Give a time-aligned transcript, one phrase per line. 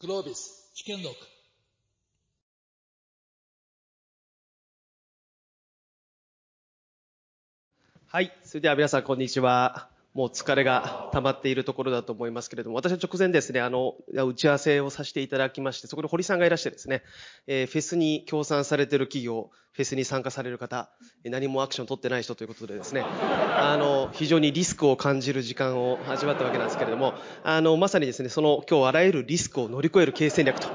[0.00, 1.16] グロービス試験録
[8.06, 8.32] はい。
[8.44, 9.97] それでは皆さん、こんにちは。
[10.18, 17.04] もう疲れが溜まっているところだと思いますけれども、私は直前ですね、あの、打ち合わせをさせていただきまして、そこで堀さんがいらしてですね、
[17.46, 20.90] えーフェスに協賛されてる企業、フェスに参加される方、
[21.22, 27.14] 何もアクション取ってない人ということでですね、あの、非常にリスクを感じる時間を味わったわけなんですけれども、
[27.44, 30.66] あの、まさにですね、その今日あらゆるリスクを乗り越える経営戦略と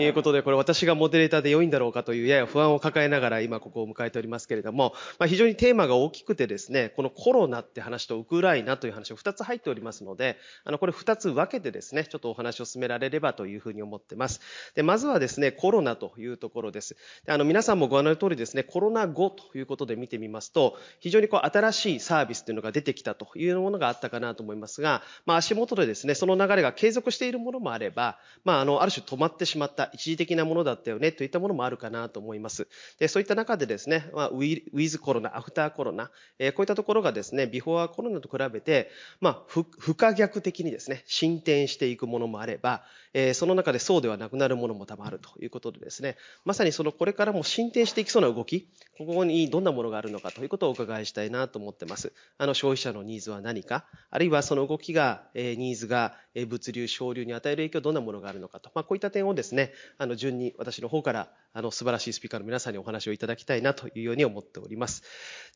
[0.00, 14.40] いうことで、これ私がモデレーターで良いんだろうかというやや不安を抱えながら今ここを迎えておりますけれども、まあ、非常にテーマが大きくてですね、このコロナって話とウクライナという話が2つ入っておりますので、あの、これ2つ分けてですね、ちょっとお話を進められればというふうに思ってます。
[14.74, 16.96] で、まずはですね、コロナというところです。
[17.26, 32.68] であの、皆さんもご案内の通りですね、コロナ後ということで見てみますと、非常にこう新しいサービスというのが出てきたというものがあったかなと思いますが、まあ、足元でですね、その流れが継続しているものもあれば、まあ、あの、ある種止まってしまった一時的なものだったよねといったものもあるかなと思います。
[32.98, 42.82] で、そういった中でですね、まあ、ウィウィズコロナ、アフターコロナ、えーこういったところがですね、ビフォーコロナと比べて、まあ、不可逆的にですね、進展していくものもあれば、
[43.14, 52.12] えーその中でそうではなくなるものも多々あるということでですね、まさにそのこれからも進展していきそうな動き、ここにどんなものがあるのかということをお伺いしたいなと思ってます。
[52.38, 56.16] あの、消費者のニーズは何か、あるいはその動きが、えーニーズが、
[56.46, 65.02] 物流、省流に与える影響、どんなものがあるのかと、まあ、こういった点をですね、あの、順に私の方から、あの、素晴らしいスピーカーの皆さんにお話をいただきたいなというように思っております。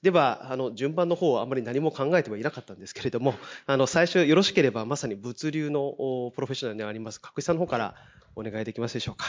[0.03, 3.35] では、あの、順番の方はあまり何も考えてはいなかったんですけれども、
[3.67, 7.95] あの、最初よろしければまさに物流のプロフェッショナルであります、さんの方から
[8.35, 9.27] お願いできますでしょうか。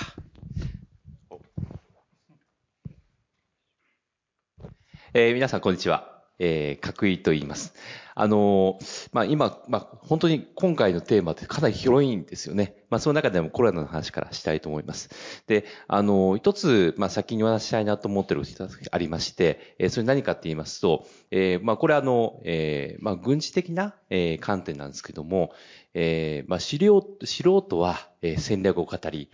[5.13, 6.14] えー皆さん、こんにちは。
[6.39, 7.73] えー、角井と言います。
[8.17, 12.78] あのーまあ、今、まあ、本当に今回のテーマってかなり広いんですよね。
[12.89, 15.09] まあ、その中でもコロナの話からしたいと思います。
[15.47, 25.52] で、あのー一つ、まあ、先にお話したいなと思ってることがありまして、えーそれ何かって言いますと、えーまあ、これあの、えーまあ、軍事的な、えー観点なんですけども、
[25.94, 29.29] えーまあ、素人素人は、えー戦略を語り、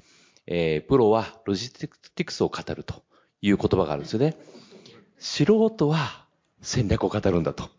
[0.47, 3.03] えープロはロジスティクスを語ると
[3.41, 4.35] いう言葉があるんですよね。
[5.19, 6.25] 素人は
[6.61, 7.69] 戦略を語るんだと。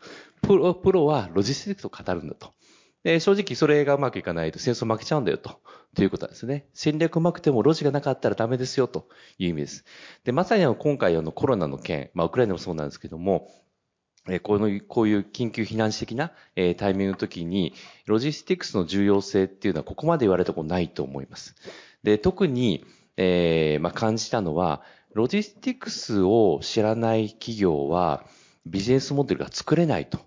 [0.43, 2.53] プロ、プロはロジスティックスを語るんだと。
[3.04, 5.60] で正直それがうまくいかないと戦争負けちゃうんだよと。
[5.94, 6.66] ということなんですね。
[6.72, 9.84] 戦略うまくてもロジがなかったらダメですよという意味です。
[10.25, 13.50] で、まさにあの今回あのコロナの件、まあウクライナもそうなんですけども、
[14.28, 17.75] えーこの、こういう緊急避難時的な、えタイミングの時に、
[18.06, 21.56] ロジスティックスの重要性っていうのはここまで言われたことないと思います。
[22.04, 22.84] で、特に、
[23.16, 24.82] えーまあ、感じたのは、
[25.12, 28.25] ロジスティックスを知らない企業は、
[28.67, 30.19] ビジネスモデルが作れないと、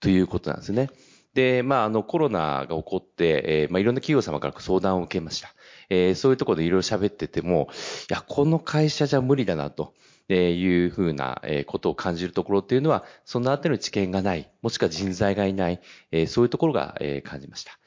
[0.00, 0.90] ということなんですね。
[1.34, 5.54] で、まあ、あの、コロナが起こって、えーまあ、いろんな企業様から相談を受けました。
[5.90, 7.68] えーそういうところでいろいろ喋ってても、
[8.10, 9.94] いや、この会社じゃ無理だなと。
[10.28, 15.80] えーいうふうなえことを感じるところっていうのは、そのあたりの知見がない、もしくは人材がいない、
[16.10, 17.78] えそういうところがえ感じました。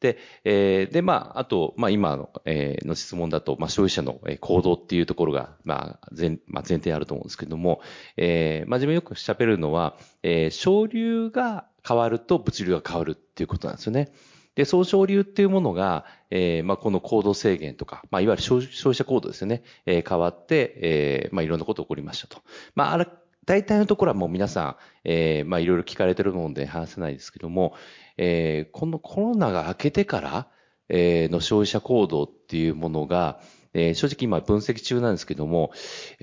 [0.00, 7.80] で、えで、まあ、あと、まあ、今の、えの質問だと、まあ、消費者の行動っていうところが、まあ、前、まあ、前提あると思うんですけども、
[8.16, 14.12] えー、まあ、自分よく喋るのは、えー、省流が変わると物流が変わるっていうことなんですよね。
[14.54, 22.42] で、総省流っていうものが、えーまあ、この行動制限とか、まあ、いわゆる消費者行動ですよね、えー変わって、えーまあ、いろんなこと起こりましたと。
[22.74, 23.06] まあ、あ、
[23.46, 27.74] 大体のところはもう皆さん、えーまあ、いろいろ聞かれてるので話せないですけども、
[28.16, 30.48] えーこのコロナが明けてから、
[30.88, 33.40] えーの消費者行動っていうものが、
[33.74, 35.72] えー正直今分析中なんですけども、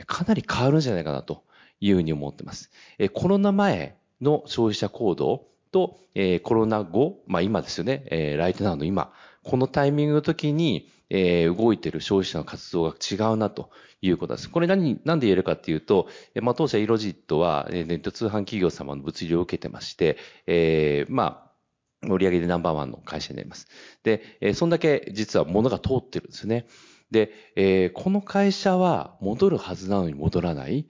[0.07, 1.43] かなり変わるんじゃないかなと
[1.79, 2.71] いうふうに思ってます。
[2.97, 13.69] えーコロナ前の消費者行動と、えーコロナ後、まあ今ですよね、えーライトナウの今、このタイミングの時に、えー動いている消費者の活動が違うなと
[14.01, 14.49] いうことです。
[14.49, 20.17] これ何、なんで言えるかっていうと、えまあ当社イロジットは、えネット通販企業様の物流を受けてまして、
[20.47, 21.51] えーま
[22.03, 23.67] あ、売上でナンバーワンの会社になります。
[24.03, 26.65] で、えそんだけ実は物が通ってるんですね。
[27.11, 30.87] で、えこの会社は戻るはずなのに戻らない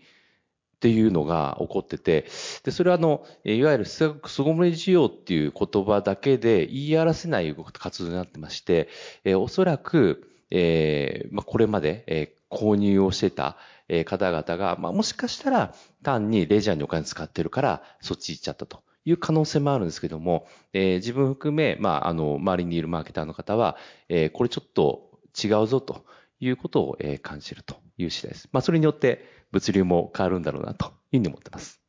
[0.82, 2.26] っていうのが起こってて、
[2.64, 4.08] で、それはあの、いわゆる巣
[4.40, 8.90] ごもり需要っていう言葉だけで言い表せない活動になってまして、
[9.24, 13.56] えーおそらく、えーまあ、これまで、えー購入をしてた、
[13.88, 15.74] え方々が、まあ、もしかしたら
[16.04, 23.78] 単にレジャーにお金使ってるからそっち行っちゃったという可能性もあるんですけども、えー自分含め、まあ、あの、周りにいるマーケターの方は、
[24.10, 25.12] えーこれちょっと
[25.42, 26.04] 違うぞと
[26.42, 28.50] いうことを、えー感じるという次第です。
[28.52, 31.82] まあ、それによって物流も変わるんだろうなというふうに思ってます。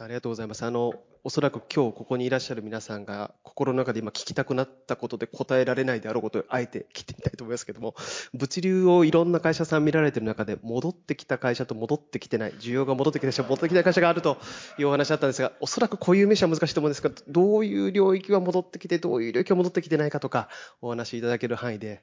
[0.00, 0.64] ありがとうございます。
[0.64, 0.92] あの、
[1.24, 7.94] おそらく今日ここにいらっしゃる皆さんが心の中で今聞きたくなったことで答えられないであろうことをあえて聞いてみたいと思いますけども、
[8.34, 14.36] 物流をいろんな会社さん見られている中で戻ってきた会社と戻ってきてない、需要が戻ってきた会社、戻ってきた会社があると
[14.78, 20.48] いうお話だったんですが、おそらく固有名詞は難しいと思うんですが、どういう領域が戻ってきて、どういう領域が戻ってきてないかとか、
[20.80, 22.02] お話しいただける範囲で。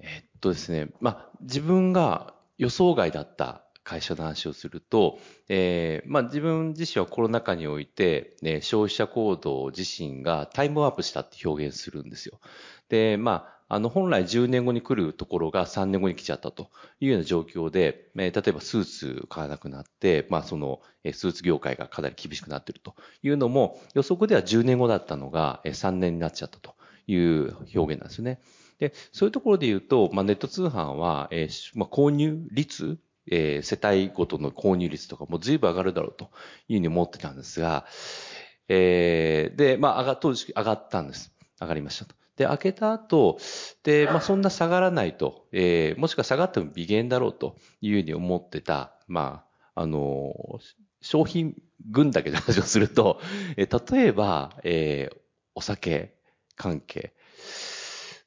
[0.00, 12.40] えっとですね、まあ、自分が予想外だった会社の話をすると、えーまあ、自分自身はコロナ禍において、ね、消費者行動自身がタイムワープしたって表現するんですよ。
[12.88, 16.70] で、まあ、あの、本来10年後に来るところが3年後に来ちゃったと
[17.00, 20.80] いうような状況で、えー、例えばスーツ買わなくなって、まあ、その、
[21.12, 26.74] スーツ業界がかなり厳しくなっているというのも、予測では10年後だったのが3年になっちゃったと
[27.06, 28.40] いう表現なんですよね。
[28.78, 32.98] で、そういうところで言うと、まあ、ネット通販は、えーまあ、購入率
[33.30, 36.30] えー、世帯ごとの購入率とかも随分上がるだろうと
[36.68, 37.86] いうふうに思ってたんですが、
[38.68, 41.32] えー、で、まあ、上が、当時上がったんです。
[41.60, 42.14] 上がりましたと。
[42.36, 43.38] で、開けた後、
[43.82, 49.44] で、まあ、そんな下がらないと、えー、もしくは下がっても微減だろうというふうに思ってた、ま
[49.74, 50.34] あ、あの、
[51.00, 51.54] 商品
[51.90, 53.20] 群だけで話をすると、
[53.56, 55.16] えー、例えば、えー、
[55.54, 56.14] お酒
[56.56, 57.12] 関係、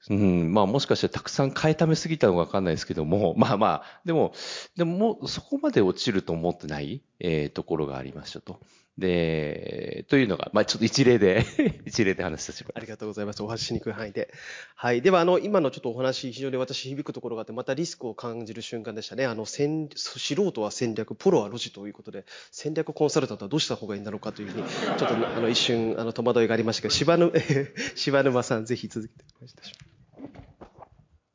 [0.09, 4.33] うん、まあもしかしてたくさん買いためすぎたのかわかんないですけども、 まあまあ、でも、
[4.75, 8.59] でもそこまで落ちると思ってない、えー、ところがありましたと。
[8.98, 11.45] で、というのが、まあちょっと一例で
[11.86, 12.81] 一例で話させてもらい。
[12.81, 13.44] ありがとうございます。
[13.44, 14.33] お話しにくい範囲で。
[14.75, 15.04] はい。
[15.04, 19.25] では、あの、今のちょっとお話、非常に私響くところがあって、またリスクを感じる瞬間でしたね。
[19.25, 20.18] あの、戦素
[20.51, 27.31] 人は戦略、プロはロジということで、戦略コンサルタントはどうした方がいいんだろうかというふうに、ちょっとあの一瞬、あの、戸惑いがありましたけど、柴沼、
[27.95, 29.96] 柴沼さん、ぜひ続けてお願いします。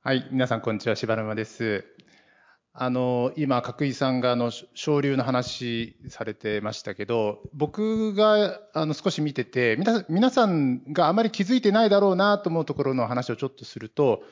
[0.02, 1.84] はい、皆さんこんにちは、柴沼です。
[2.72, 14.22] あの、今、角井さんがあの、昇流の話されてましたけど、僕があの少し見てて、皆さんがあまり気づいてないだろうなと思うところの話をちょっとすると、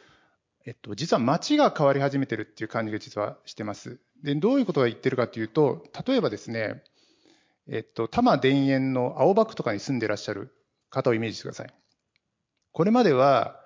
[0.67, 4.01] えっと、実は街が変わり始めてるっていう感じが実はしてます。
[4.23, 6.83] で、どういうことが言ってるかというと、例えばですね、
[7.69, 10.53] えっと、多摩田園の青葉区とかに住んでいらっしゃる
[10.91, 11.75] 方をイメージしてください。
[12.73, 13.60] これまでは、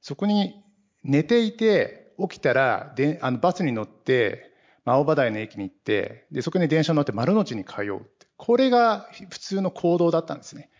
[0.00, 0.62] そこに
[1.02, 4.52] 寝ていて、起きたら、であのバスに乗って、
[4.84, 8.06] 青葉台の駅に行って、で、そこに電車に乗って丸の内に通う。
[8.36, 10.70] これが普通の行動だったんですね。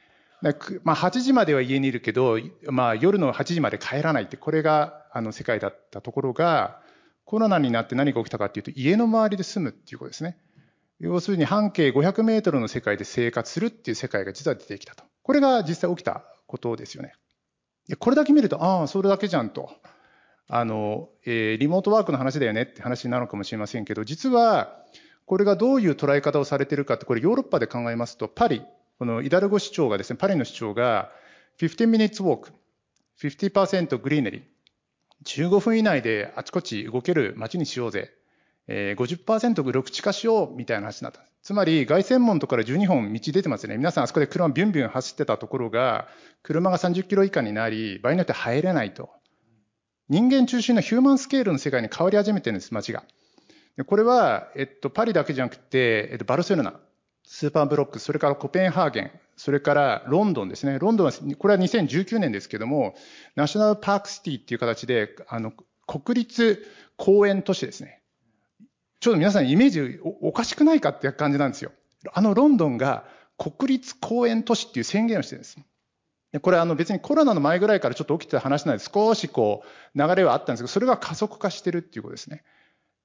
[0.85, 2.39] まあ、8時までは家にいるけど、
[2.71, 6.81] まあ、夜の8時まで帰らないって、これがあの世界だったところが、
[7.25, 10.39] コロナになって何が起きたかっていうと、家の周りで住むっていうことですね。
[11.01, 15.05] 要するに半径500メートルの世界で生活するっていう世界が実は出てきたと。
[15.23, 17.15] これが実際起きたことですよね。
[17.95, 19.71] これだけ見ると、ああ、それだけじゃんと。
[20.49, 24.85] あの、えー、リモートワークの話だよねって話なのかもしれませんけど、実は、
[25.25, 28.63] これがどういう捉え方をされてるかって、これヨーロッパで考えますと、パリ、
[28.99, 31.11] このイダルゴ市長がですね、パリの市長が、
[31.59, 32.53] 15 minutes walk、
[33.21, 38.11] 50%グリーネリー、15分以内であちこち動ける街にしようぜ、
[38.69, 41.21] えー、50%緑地化しようみたいな話になった。
[41.43, 43.77] つまり、凱旋門とから12本道出てますね。
[43.77, 46.09] 皆さんあそこで車ビュンビュン走ってたところが、
[46.43, 49.11] 車が30キロ以下になり、場合によって入れないと。
[50.09, 53.05] 人間中心のヒューマンスケールの世界に変わり始めてるんです、街が。
[53.77, 56.81] でこれは、えっと、パリだけじゃなくて、えっと、バルセロナ、
[57.25, 60.79] スーパーブロック、それからコペンハーゲン、それからロンドンですね。
[60.79, 62.95] ロンドンは、これは2019年ですけども、
[63.35, 65.53] ナショナルパークシティっていう形で、あの、
[65.87, 66.67] 国立
[66.97, 68.01] 公園都市ですね。
[69.01, 71.73] ちょっと皆さんイメージおかしくないかって感じなんですよ。
[72.13, 73.05] あのロンドンが
[73.39, 75.59] 国立公園都市っていう宣言をしてるんです。
[76.43, 79.63] これあの別にコロナの前ぐらいからちょっと起きてた話なんで少しこ
[79.95, 82.43] う流れはあったんですけど、それが加速化してるっていうことですね。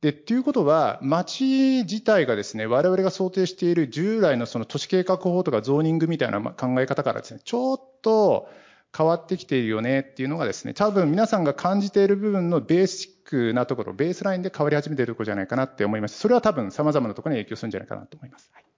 [0.02, 8.50] で、っていうことは、街自体がですね、我々が想定している従来のその都市計画法とかゾーニングみたいな考え方からですね、ちょっと
[8.98, 16.20] 変わってきているよねっていうのがですね、多分皆さんが感じている部分のベーシックなところ、ベースラインで変わり始めているところじゃないかなって思います。
[16.20, 18.52] それは多分様々なところに影響するんじゃないかなと思います。
[18.54, 18.71] はい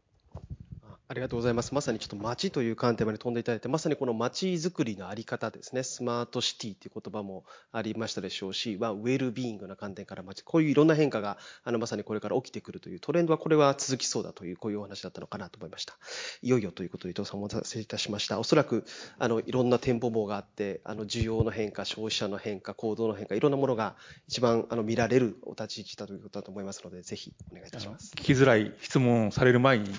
[1.14, 1.76] ありがとうございます。
[1.76, 5.84] まさにちょっと街という観点まで飛んでいただいて、まさにこの街づくりのあり方ですね。
[5.84, 15.96] スマートシティという言葉もありましたでしょうし、まあ、ウェルビーイングな観点から街、こういういろんな変化が、あの、まさにこれから起きてくるというトレンドはこれは続きそうだという、こういうお話だったのかなと思いました。
[16.42, 18.40] いよいよということで伊藤さんもお待たせいたしました。
[18.40, 18.84] おそらく、
[19.20, 23.96] あの、いろんな店舗網があって、あの、需要の変化、消費者の変化、行動の変化、いろんなものが
[24.28, 28.14] 一番、あの、見られるお立ち位置だということだと思いますので、ぜひお願いいたします。
[28.16, 29.94] 聞きづらい質問される前に、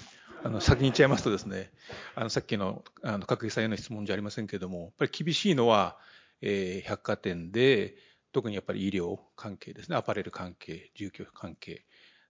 [0.44, 1.70] あの、先に言っちゃいますとですね、
[2.14, 5.96] あの、さっきの、あの、各木さんへの質問じゃありませんけれども、やっぱり厳しいのは、
[6.42, 7.96] えー、百貨店で、
[8.30, 11.86] 特にやっぱり医療関係ですね、アパレル関係、住居関係。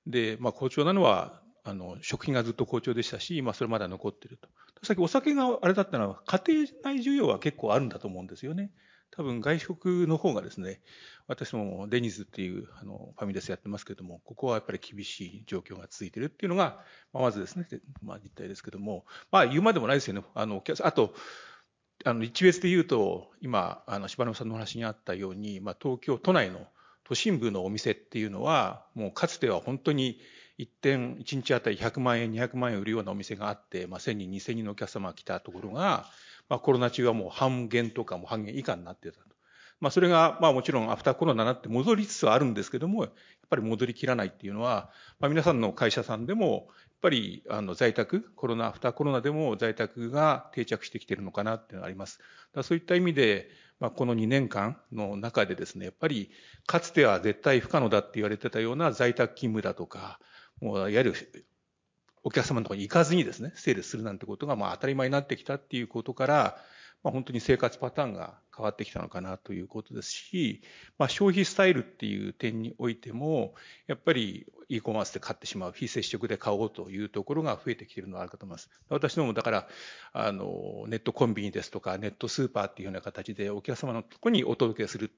[0.06, 4.48] で、まあ、好調なのは、あの、食品がずっと好調でしたし、まあ、それまだ残ってると。
[4.84, 8.70] さっきお酒があれだったのは、家庭内需要は結構あるんだと思うんですよね。
[9.10, 10.80] 多分外食の方がですね、
[11.26, 17.66] 私もデニーズっていうあのファミレスやってますけども、ここはやっぱり厳しい状況が続いてるっていうのが、まあ、まずですね、
[18.02, 20.22] まあ、実態ですけども、まあ言うまでもないですよね。
[20.34, 21.14] あの、あと、
[22.04, 26.66] あの、一別で言うと、今、あの、柴野さんの話にあったように、まあ東京都内の
[27.04, 30.18] 都心部のお店っていうのは、もうかつては本当に
[30.58, 36.06] 一点、一日あたり100万円、200万円売るようなお店があって、まあ1000人、2000人のお客様が来たところが、
[36.50, 39.33] まあコロナ中はもう半減とかも半減以下になってたと。
[39.84, 43.12] まあそれが、まあもちろんアフターコロナになって戻りつつあるんですけども、やっ
[43.50, 46.62] ぱり戻りきらないっていうのは、まあ皆さんの会社さんでも、やっ
[47.02, 52.18] ぱりあの在宅、コロナ、アフターコロナでも在宅が定着してきてるのかなっていうのがあります。
[52.54, 56.30] だそういった意味で、まあ、この2年間の中でですね、やっぱり
[56.66, 60.18] かつては絶対不可能だって言われてたような在宅勤務だとか、
[60.62, 61.14] もういわゆる
[62.22, 66.56] お客様のところに行かずにですね、セールするなんてことがまあ当たり前になってきたっていうことから、
[67.04, 70.62] まあ、本当に生活パターンが変わってきたのかなということですし、
[70.98, 73.54] まあ、消費スタイルっていう点においても、
[73.86, 78.70] やっぱり e コマースで買ってしまう、非接触で買おうというところが増えてきているのはあるかと思います。
[78.88, 79.68] 私どもだから、
[80.14, 85.10] あの、ネットコンビニですとか、ネットスーパーっていうような形でお客様のところにお届けする。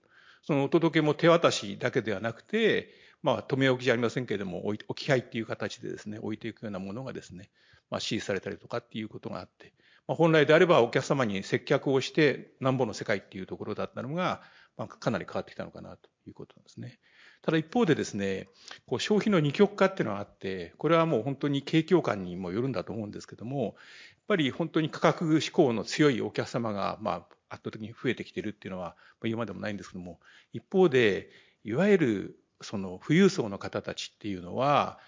[0.42, 2.90] そのお届けも手渡しだけではなくて、
[3.22, 7.50] まあ、止め置きじゃありませんけれども、置き配っていう形でですね、置いていくようなものがですね、
[7.90, 9.72] まあ、指示されたりとかっていうことがあって、
[10.08, 14.42] まあ、本来であればお客様に接客をしてなんぼの世界っていうところだったのが、
[14.76, 16.98] まあ、かなり変わってきたのかなということなんですね。
[17.42, 18.48] ただ一方でですね、
[18.86, 23.74] こう消費の二極化っていうのがあって、これはもう本当に景況感にもよるんだと思うんですけども、やっ
[24.28, 27.16] ぱり本当に価格志向の強いお客様が、まあ、
[27.48, 30.18] 圧倒的に増えてきてるっていうのは、まあ、言うまでもないんですけども、
[30.52, 31.30] 一方で、
[31.64, 34.98] いわゆるその富裕層の方たちっていうのは、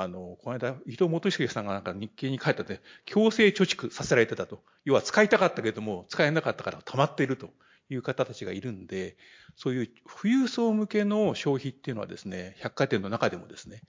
[0.00, 4.62] あの、この間、伊藤元重さんがなんか日経に書いたで、強制貯蓄させられてたと。
[4.84, 7.50] 要は使いたかったけども、使えなかったから溜まっていると
[7.90, 9.16] いう方たちがいるんで、
[9.56, 13.82] そういう富裕層向けの消費っていうのはですね、百貨店の中でもですね、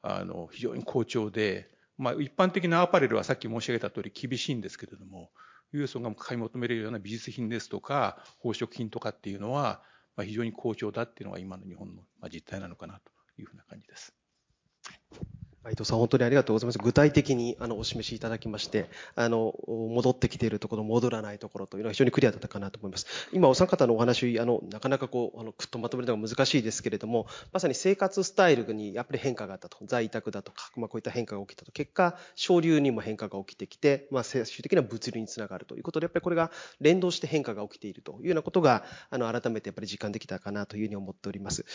[0.00, 5.30] あの、非常に好調で、まあ一般的なアパレルはさっき申し上げた通り厳しいんですけれども、
[5.72, 9.82] 富裕層が買い求めるような美術品ですとか、宝飾品とかっていうのは、
[10.16, 14.14] まあ、非常に好調だっていうのが今の日本の実態なのかなというふうな感じです。
[15.66, 16.78] 伊藤さん、本当にありがとうございます。
[16.78, 23.06] 具体的にあのお示しいただきまして、あの、戻ってきているところ、戻らないところというのは非常にクリアだったかなと思います。
[23.34, 29.76] 今、お三方のお話、あの、なかなかこう、あの、くっとまとめるのが難しいですけれども、まさに生活スタイルにやっぱり変化があったと。
[29.84, 31.72] 在宅だとか、まあ、こういった変化が起きたと。
[31.72, 36.50] 結果、省流にも変化が起きてきて、まあ、最終的な物流につながるということで、やっぱりこれが
[36.80, 41.66] 連動して変化が起きているというようなことが、あの、改めてやっぱり実感できたかなというふうに思っております。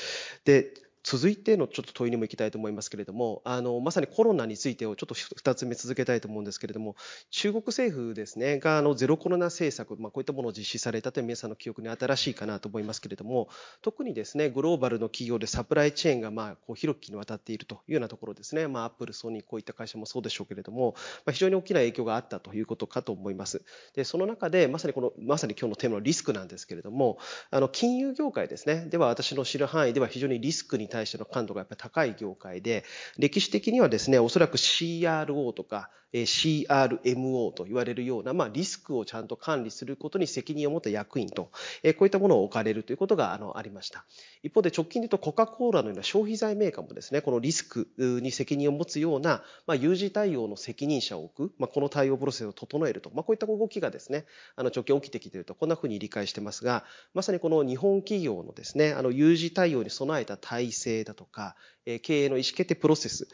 [0.43, 0.73] で、
[1.05, 6.95] 続いてのちょっと問いにも行きたいと思いますけれども、あの、まさにコロナについてをちょっと2つ目続けたいと思うんですけれども、
[7.29, 13.49] 中国政府ですね、が、あの、ゼロコロナ政策、まあ、こういったものを実施されたという皆さんの記憶に新しいかなと思いますけれども、
[13.83, 23.61] 特にですね、グローバルの企業でサプライチェーンが、まあ、こう、広きにわたっているというようなところですね、まあ、アップル、ソニー、こういった会社もそうでしょうけれども、まあ、非常に大きな影響があったということかと思います。
[23.93, 27.19] で、その中で、まさにこの、まさに今日のテーマのリスクなんですけれども、
[27.51, 32.85] あの、金融業界ですね、では私の知る範囲では非常にリスクに対しての感度がやっぱり高い業界で、
[33.17, 41.51] 歴史的にはですね、おそらく CRO とか CRMO と言われるような、まあ、リスクをちゃんと管理することに責任を持った役員と、こ
[41.83, 44.05] ういったものを置かれるということがあのありました。
[44.43, 54.25] 一方で直近で言うとコカ・コーラのような消費財メーカーもですね、このリスクに責任を持つような、まあ、有事対応の責任者を置く、まあ、この対応プロセスを整えると、まあ、こういった動きがですね、
[54.55, 61.55] あの直近起きてきていると、こんなふうに理解してますが、まさにこの日本企業のですね、あの有事対応に備えた体制だとか、
[62.01, 63.29] 経営の意思決定プロセス、こ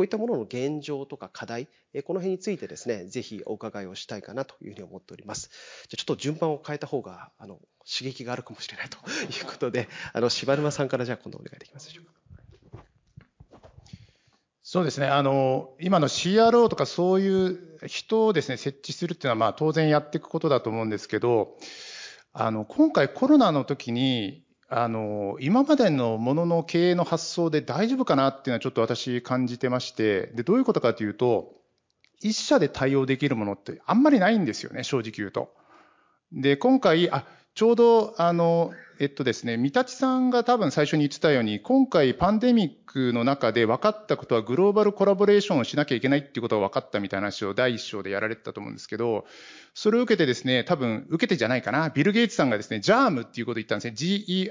[0.00, 1.68] ういったものの現状とか課題、
[2.04, 5.50] この辺についてですね、ぜひお伺いをしたいかなというふうに思っております。
[5.88, 8.98] じゃちょっと順番を変えた方が、あの、刺激があるかもしれないと
[9.38, 12.16] いうことで、あの、柴沼さんからじゃあ今度お願いできますでしょうか。
[14.68, 15.06] そうですね。
[15.06, 21.56] あの、今の CRO とかそういう人をですね、設置するっていうのは、まあ当然やっていくことだと思うんですけど、
[22.32, 31.54] あの、今回コロナの時に、あの、今までのものの経営の発想で大丈夫かなっていうのはちょっと私感じてまして、で、どういうことかというと、
[32.20, 35.52] 一社で対応できるものってあんまりないんですよね、正直言うと。
[36.32, 49.24] で、今回、あ、ちょうど、あの、えっとですね、三立さんが多分最初に言ってたように、今回パンデミックの中で分かったことはグローバルコラボレーションをしなきゃいけないっていうことが分かったみたいな話を第一章でやられてたと思うんですけど、
[49.72, 53.94] それを受けてですね、多分受けてじゃないかな、ビル・ゲイツさんがですね、JARM っていうことを言ったんですね。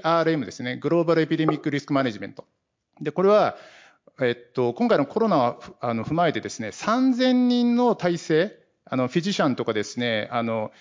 [0.02, 0.76] GERM ですね。
[0.76, 2.44] グローバルエピデミックリスクマネジメント。
[3.00, 3.56] で、これは、
[4.20, 10.72] えっと、今回のコロナをあの踏まえてですね、3000人の体制、あの、フィジシャンとかですね、あの、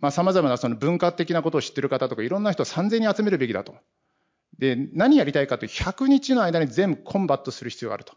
[0.00, 3.74] まあ、様々なその文化的なことを知ってる方とか、いろんな人を3000人集めるべきだと。
[4.58, 8.14] で、何やりたいかという100日の間に全部コンバットする必要があると。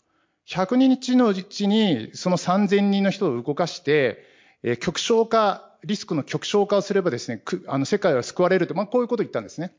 [0.47, 4.25] 100日のうちにその3000人の人を動かして、
[4.63, 9.73] えー、極小化、リスクの極小化をすればですね、あの世界は救われると、まあ、こういうことを言ったんですね。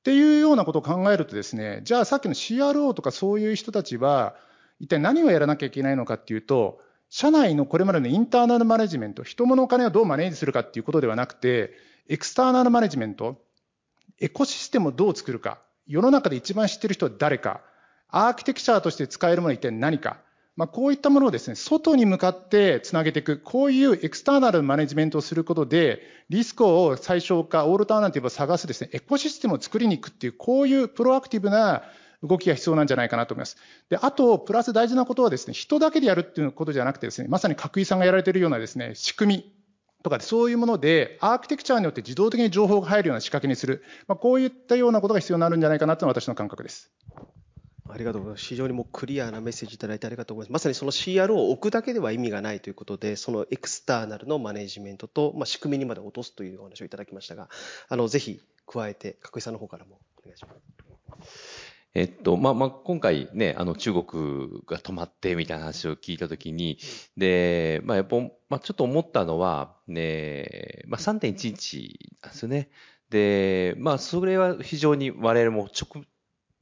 [0.00, 4.34] っていうようなことを考えるとですね、じゃあさっきの CRO とかそういう人たちは、
[4.80, 6.80] 一体何をやらなきゃいけないのかっていうと、
[7.14, 11.74] 社内のこれまでのインターナルマネジメント、人物お金をどうマネージするかっていうことではなくて、
[12.08, 13.36] エクスターナルマネジメント、
[14.18, 17.60] エコシステムをどう作るか、世の中で一番知ってる人は誰か、
[18.08, 20.20] アーキテクチャーとして使えるものは一体何か、
[20.56, 26.00] まあ、こういったものをですね、外に向かってつなげていく、こういうエクスターナルマネジメントをすることで、
[26.30, 31.82] リスクを最小化、オールターナティブを探すですね、エコシステムを作りに行くっていう、こういうプロアクティブな
[32.22, 33.56] 動きが必要なんじゃないかなと思います。
[33.88, 39.52] で、あと、プラス大事なことはですね、人だけでやるっていうことじゃなくてですね、まさに角井さんがやられているようなですね、仕組み
[40.02, 43.82] とか、そういうもので、アーキテクチャによって自動的に情報が入るような仕掛けにする。
[44.06, 46.90] まあ、こういったようなことが必要になるんじゃないかなというのが私の感覚です。
[47.88, 48.46] ありがとうございます。
[48.46, 50.62] 非常にもうクリアなメッセージいただいてありがとうございます。
[50.62, 57.48] まさにその CR を置くだけでは意味がないということで、そのエクスターナルのマネジメントと、まあ、仕組みにまで落とすというお話をいただきましたが、
[57.88, 60.54] あの、ぜひ加えて、角井さんの方からもお願いしま
[61.22, 61.71] す。
[61.94, 66.78] えっと、まあ、まあ、今回ね、あの、中国が止まってみたいな話を聞いたときに、
[67.18, 68.16] で、まあ、やっぱ、
[68.48, 71.88] まあ、ちょっと思ったのは、ね、まあ、3.11
[72.22, 72.70] なんですよね。
[73.10, 76.04] で、まあ、それは非常に我々も直、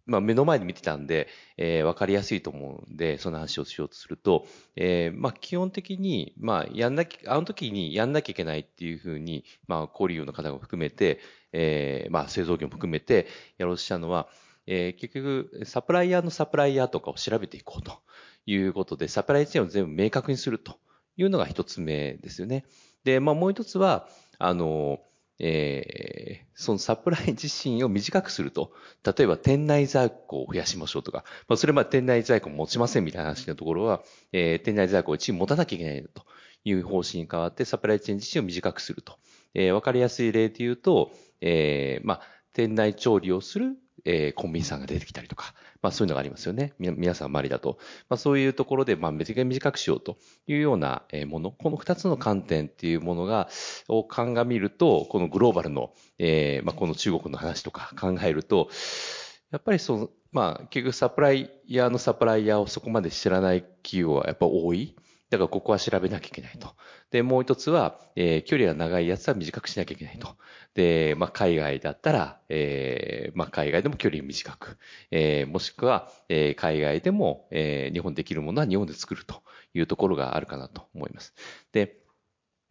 [0.06, 11.20] まあ、目の前で見てたんで、えー、わかりやすいと思うんで、その話をしようとすると、えー、まあ、基本的に、まあ、やんなき、あの時にやんなきゃいけないっていうふうに、まあ、小売業の方も含めて、
[11.52, 14.28] えー、まあ、製造業も含めてやろうとしたのは、
[14.66, 17.98] えー、結局、サプライヤーのサプライヤーとかを調べていこうと
[18.46, 20.78] いうことで、サプライチェーンを全部明確にすると
[21.16, 22.64] いうのが一つ目ですよね。
[23.04, 25.00] で、まあもう一つは、あの、
[25.42, 28.72] えー、そのサプライ自身を短くすると。
[29.04, 36.26] 例えば店内在庫を増やしましょうとか、まあそれまで店内在庫持ちませんみたいな話のところは、えー、店内在庫を一部持たなきゃいけないと
[36.64, 39.18] いう方針に変わって、サプライチェーン自身を短くすると。
[39.54, 42.20] えー、わかりやすい例で言うと、えー、まあ、
[42.52, 46.72] 店内調理をするえー、コンビニさんが出てきたりとか、まあそういうのがありますよね。
[46.78, 47.78] 皆さん周りだと。
[48.08, 53.48] まあそういうところで、まあ別に短くしようというようなもの、この二つの観点っていうものが、
[53.88, 58.68] を鑑みると、このグローバルの、えー、まあこの中国の話とか考えると、
[59.50, 64.96] やっぱりその、まあ結局サプライヤーのサプライヤーをそこまで知らない企業はやっぱ多い。
[65.30, 66.74] だからここは調べなきゃいけないと。
[67.10, 70.36] で、もう一つは、えー、距離が長いやつは短くしなきゃいけないと。
[70.74, 74.76] で、まあ、海外だったら、えー、まあ、海外でも距離短く、
[75.10, 81.32] えー、もしくは、えー、海外でも、えー、日本できるものは日本で作るというところがあるかなと思います。
[81.72, 82.00] で、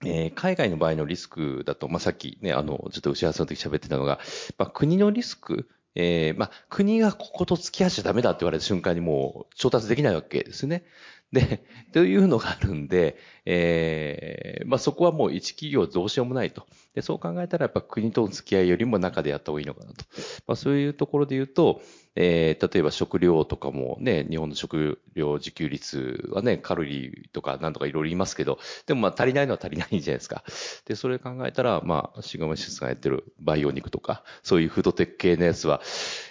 [0.05, 4.19] えー、海外の場合のリスクだと、まあ、さっきね、あの、ちょっと打ち合わせの時喋ってたのが、
[4.57, 10.85] まあ、国のリスク、えー、まあ、国がここと付き合っちゃダメだって言われた瞬間にもう調達できないわけですね。
[11.31, 11.63] で、
[11.93, 16.65] というのがあるんで、えー、まあそこはもう一企業どうしようもないと。
[16.95, 20.05] で、そう考えたらやっぱ国との付き合いよりも中でやった方がいいのかなと。
[20.47, 21.81] まあそういうところで言うと、
[22.15, 30.43] えー、例えば食料とかもね、日本の食料自給率はね、カロリーとかなんとかいろいろ言いますけど、でもまあ足りないのは足りないじゃないですか。
[30.85, 35.81] で、それ考えたら、まあ、シガマシスがやってる培養肉とか、そういうフードテック系のやつは、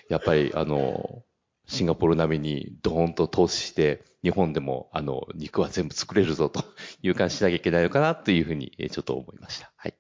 [0.09, 1.23] やっぱりあの、
[1.69, 6.65] シンガポール並みにドーンと投資して、日本でもあの肉は全部作れるぞと
[7.03, 9.71] いう感じしなきゃいけないのかなというふうにちょっと思いました。
[9.77, 9.95] はい。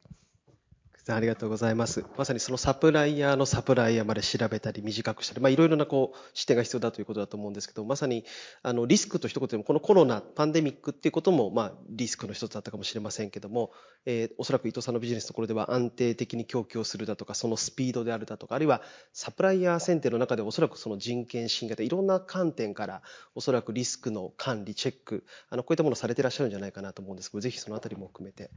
[1.15, 2.05] ありがとうございます。
[2.17, 8.25] まさにそのサプライヤーのサプライヤーまで調べたり短くしたり、まあいろいろなこう視点が必要だということだと思うんですけど、まさに
[8.63, 13.73] あのリスクと一言でもこのコロナ、パンデミックっていうこともまあリスクの一つだったかもしれませんけども、
[14.07, 23.03] えー、おそらく伊藤さんのビジネスのところでは安定的に供給をするだとか、そのスピードであるだとか、あるいはサプライヤー選定の中でおそらくその人権侵害でいろんな観点から
[23.35, 28.51] おそらくリスクの管理、チェック、あのこういったものをされていらっしゃるんじゃないかなと思うんですけど、ぜひそのあたりも含めて。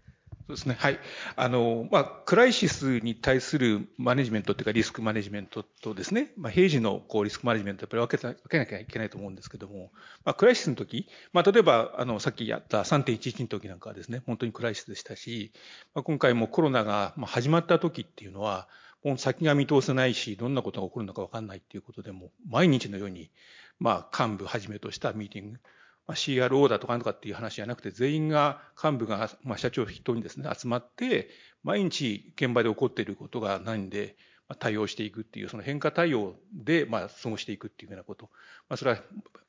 [0.47, 0.75] そうですね。
[0.79, 0.99] はい。
[1.35, 2.05] あの、まあ、
[2.41, 9.91] ライシスに対するマネジメントっていうかリスクマネジメントとですね、まあ、平時のこうリスクマネジメントやっぱり分け分けなきゃいけないと思うんですけども、
[10.25, 15.51] まあ、クライシスの時、まあ、例えば、あの、さっきやった3.11の時なんかはですね、本当にクライシスでしたし、
[15.93, 18.67] まあ、今回もコロナが始まった時っていうのは、
[19.03, 23.29] もう先が見通せないし、どんなことが起こるのか分かんないっていうことでも、毎日のように、
[23.79, 25.59] まあ、幹部はじめとしたミーティング、
[26.07, 31.29] まあ、CRO だとかなんとかっていう話じゃなくて、全員が幹部が、まあ、社長筆頭にですね、集まって、
[31.63, 34.17] 毎日現場で起こっていることがないんで、
[34.59, 38.29] 対応していくっていう、その変化対応で、まあ、過ごしていくっていうようなこと。
[38.69, 38.97] まあ、それは、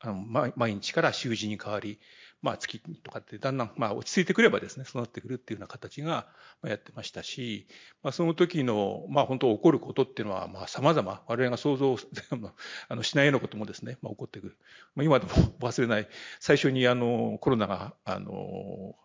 [0.01, 0.15] あの、
[0.57, 1.99] 毎日から習字に変わり、
[2.43, 6.27] まあ、月とかってだんだん、まあ、落ち着いてくればですね、そうなってくるっていうような形が、
[6.65, 7.67] やってましたし、
[8.03, 11.97] まあ、その時の、まあ、本当起こることっていうのは、まあ、様々、我々が想像
[12.89, 14.57] あのしないようなこともですね、まあ、起こってくる。
[14.95, 16.09] まあ、今でも 忘れない、
[16.41, 18.97] 最初に、あの、コロナが、あの、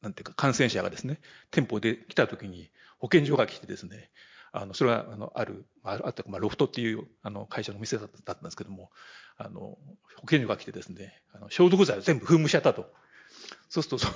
[0.00, 4.10] なんていうか、感染者がですね、店舗で来た時に、保健所が来てですね、
[4.58, 8.90] あの、それは、あの、ある、あった、まあ、ロフトっていう、あの、会社の店だったんですけども、
[9.36, 9.76] あの、
[10.16, 12.90] 保健所が来てですね、あの消毒剤を全部噴霧しちゃったと。
[13.68, 14.08] そうすると、そ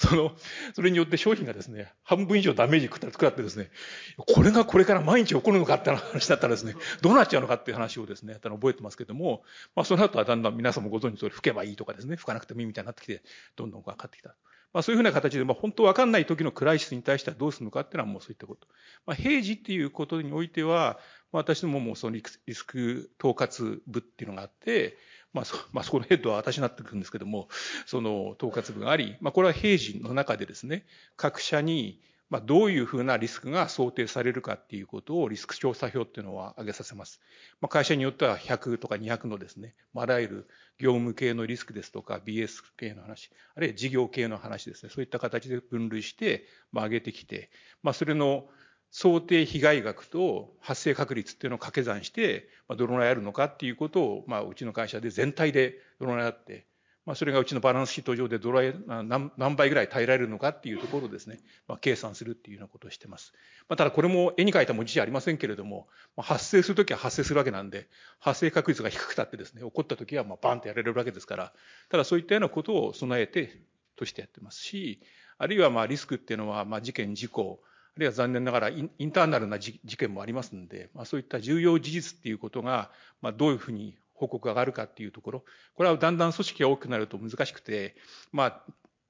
[0.08, 0.34] その、
[0.74, 3.70] それによって商品がですね、半分以上ダメージ食らってですね、
[4.16, 13.22] これがこれから毎日起こるのかって話だったらですね、どうなっちゃうのかっていう話をですね、たの覚えてますけども、まあその後はだんだん皆さんもご存知の通り吹けばいいとかですね、吹かなくてもいいみたいになってきて、
[13.56, 14.34] どんどん分かってきた。
[14.76, 18.68] まあそういうふうな形で、まあ本当分かんない時のクライシスに対してはどうするのかっていうのはもうそういったこと。
[19.06, 20.98] まあ平時っていうことにおいては
[21.32, 22.22] ま、私どももそのリ
[22.54, 24.98] スク統括部っていうのがあって、
[25.32, 27.48] まあそ、まあ、そこのヘッドは私になってくるんですけども、
[27.86, 30.84] その統括部があり、まあ、これは平時の中でですね、
[31.16, 37.20] 各社に、まあ、どういうふうなリスクが想定されるかっていうことをリスク調査表っていうのは挙げさせます。
[37.60, 47.50] まあ、会社によっては100とか200のですね、あらゆる業務系のリスクですとか BS 系の話、あるいは事業系の話ですね、そういった形で分類して、まあ、上げてきて、
[47.82, 48.48] まあ、それの
[48.90, 56.66] 想定被害額と発生確率っていうのを掛け算して、まあ、どのぐらいあるのかっていうことを、まあ、うちの会社で全体でどのぐらいあって、
[57.06, 61.38] まあ、それがうちのバランスシート上でどれ何何倍ぐらい耐えられるのかっていうところをですね、
[61.68, 63.32] まあ、計算するっていうようなことをしてます。
[63.68, 67.88] まあ、ただこれも絵に描いた文字じゃありませんけれども、まあ、発生するときは発生するわけなんで、
[68.18, 71.52] 発生確率が低くたってですね、起こったときはまあバンとやられるわけですから、
[71.90, 73.62] ただそういったようなことを備えて
[73.94, 75.00] としてやってますし、
[75.38, 77.60] あるいはまあリスクっていうのはまあ事件、事故、
[77.96, 82.90] あるいは残念ながらインターナルな事件もありますので、まあ、そういった重要事実っていうことが、
[83.22, 87.94] まあ、どういうふうに報告が上がるかっていうところ、これはだんだん組織が大きくなると難しくて、
[88.32, 88.64] まあ、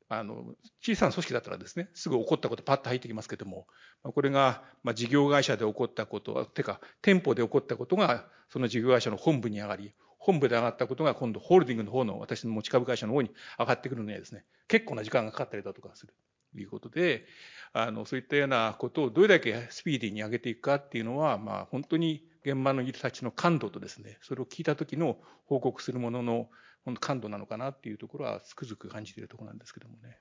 [0.09, 3.66] あの、小さな組織だったらですね、すぐ起こったことパッと入ってきますけども、
[4.03, 16.14] これが、ま、事業会社で起こったことは、てか、店舗で起こったことが、その事業会社の本部に上がり、本部で上がったことが今度ホールディングの方の私の持ち株会社の方に上がってくるのにはですね、結構な時間がかかったりだとかする。
[16.62, 17.27] いうことで、
[17.73, 26.49] あの、そういったようなことをどれだけスピーディーに上げていくかっていうのは、まあ、本当に現場の人たちの感度とですね、それを聞いた時の報告するものの
[27.01, 30.19] 感度なのかなっていうところはつくづく感じているところなんですけどもね。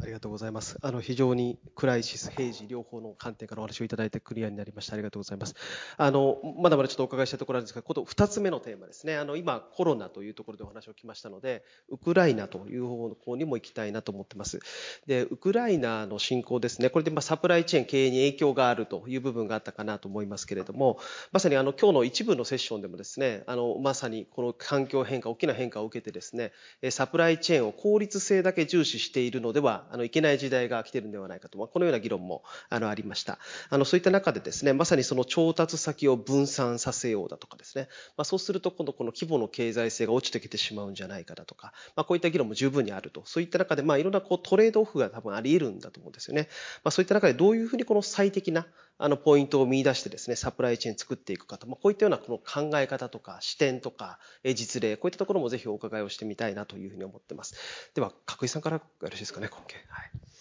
[0.00, 0.76] ありがとうございます。
[0.82, 4.94] あの、非常にクライシス、平時両方の観点からお話をいただいてクリアになりました。
[4.94, 5.54] ありがとうございます。
[5.96, 9.16] あの、まだまだちょっとお伺いしたいところなんですが、こと二つ目のテーマですね。
[9.16, 14.60] あの、今、コロナというところでお話を聞きましたので、ウクライナという方向にも行きたいなと思ってます。
[15.06, 16.90] で、ウクライナの侵攻ですね。
[16.90, 20.98] これで、まあ、サプライチェーン経営に影響があるという部分があったかなと思いますけれども、
[21.32, 26.52] まさにあの、今日の一部のセッションでもですね、あの、まさにこの環境変化、大きな変化を受けてですね、
[26.90, 33.38] サプライチェーンを効率性だけ重視しているのでは、あの、いけない時代が来てるんではないかと、まあ、このような議論もあのありました。
[33.70, 46.48] あのそういった中でですね、まさにその調達先を分散させようだとかですね、まあ、そうすると今度この規模の経済性が落ちてきてしまうんじゃないかだとか、まあ、こういった議論も十分にあると、そういった中で、まあ、いろんなこうトレードオフが多分あり得るんだと思うんですよね。
[46.82, 48.66] まあ、そういった中でどういうふうにこの最適な
[48.98, 54.18] あのポイントを見出してですね、サプライチェーン作っていくかと、まあ、こういったようなこの考え方とか視点とか
[54.54, 57.90] 実例、こういったところもぜひお伺いをしてみたいなというふうに思ってます。
[57.94, 59.78] では、角井さんからよろしいですかね、今回。
[59.88, 60.33] はい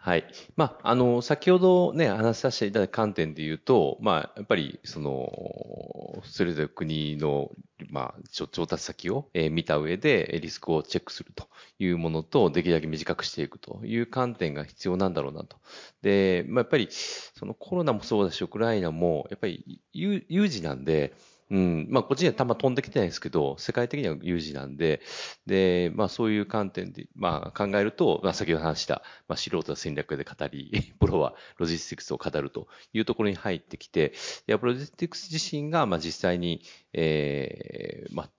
[0.00, 0.24] はい。
[0.56, 7.50] まあ、あの、先ほどね、話させていただいた観点で言うと、まあ、やっぱり、その、それぞれ国の、
[7.90, 15.56] まあ、調達先をえ見た上でリスクをチェックするというものと、できるだけ短くしていくという観点が必要なんだろうなと。
[16.00, 21.12] で、まあ、やっぱり、そのコロナもそうだし、ウクライナも、やっぱり有事なんで、
[21.50, 21.86] うん。
[21.90, 25.00] まあ、こっちにはたま飛んできてないですけど、世界的には有事なんで、
[25.46, 34.12] で、まあ、そういう観点で、まあ、考えると、まあ、先ほど話した、まあ、素人は戦略で語り、 プロはロジスティクスを語るというところに入ってきて、
[34.46, 38.30] で、ロジスティクス自身が、まあ、実際に、ええー、まあ、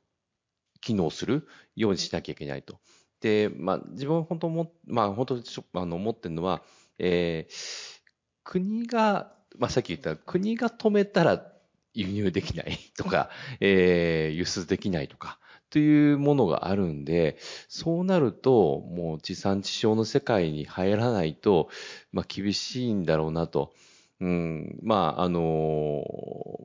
[0.82, 2.80] 機能するようにしなきゃいけないと。
[3.22, 6.64] で、まあ、自分本当も、まあ、本当あの、思ってるのは、
[7.00, 8.00] えー、
[8.44, 11.59] 国が、まあ、さっき言った国が止めたら
[11.94, 21.70] 輸入できない とか、えー、輸出できないとか、というものがあるんで、そうなると、もう地産地消の世界に入らないと、
[22.12, 23.74] まあ厳しいんだろうなと。
[24.22, 26.04] うん、まあ、あの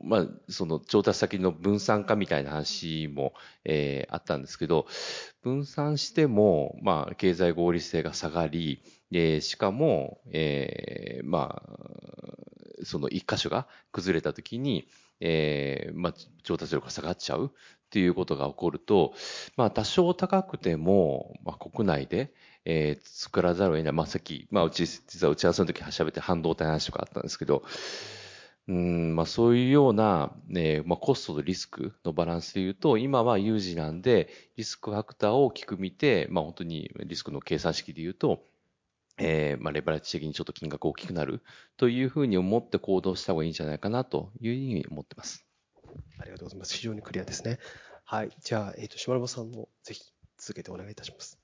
[0.03, 3.33] まあ、その調達先の分散化みたいな話も、
[3.63, 4.87] えー、あったんですけど、
[5.41, 14.87] 分散しても、まあ、経済合理性が下がり、えー、しかも、えー、まあ、その一箇所が崩れたときに、
[15.19, 17.49] えー、まあ、調達力が下がっちゃうっ
[17.89, 19.13] ていうことが起こると、
[19.55, 22.33] まあ、多少高くても、まあ、国内で、
[22.65, 23.93] えー、作らざるを得ない。
[23.93, 27.63] まあ、さっき、まあ、うち、実は打ち合わせの時喋って半導体の話とかあったんですけど、
[28.67, 38.43] うんまあ、そういうような、ねまあ、コストとリスクのバランスで言うと、今は有事なんで、リスクファクターを大きく見て、まあ、本当にリスクの計算式で言うと、
[39.17, 41.41] えー、まあ、レバレッジ的にちょっと金額大きくなる
[41.77, 45.45] というふうに思って行動した方がいいんじゃないかなというふうに思ってます。
[46.19, 46.75] ありがとうございます。
[46.75, 47.59] 非常にクリアですね。
[48.03, 48.29] はい。
[48.41, 50.01] じゃあ、えっ、ー、と、島山さんもぜひ
[50.37, 51.39] 続けてお願いいたします。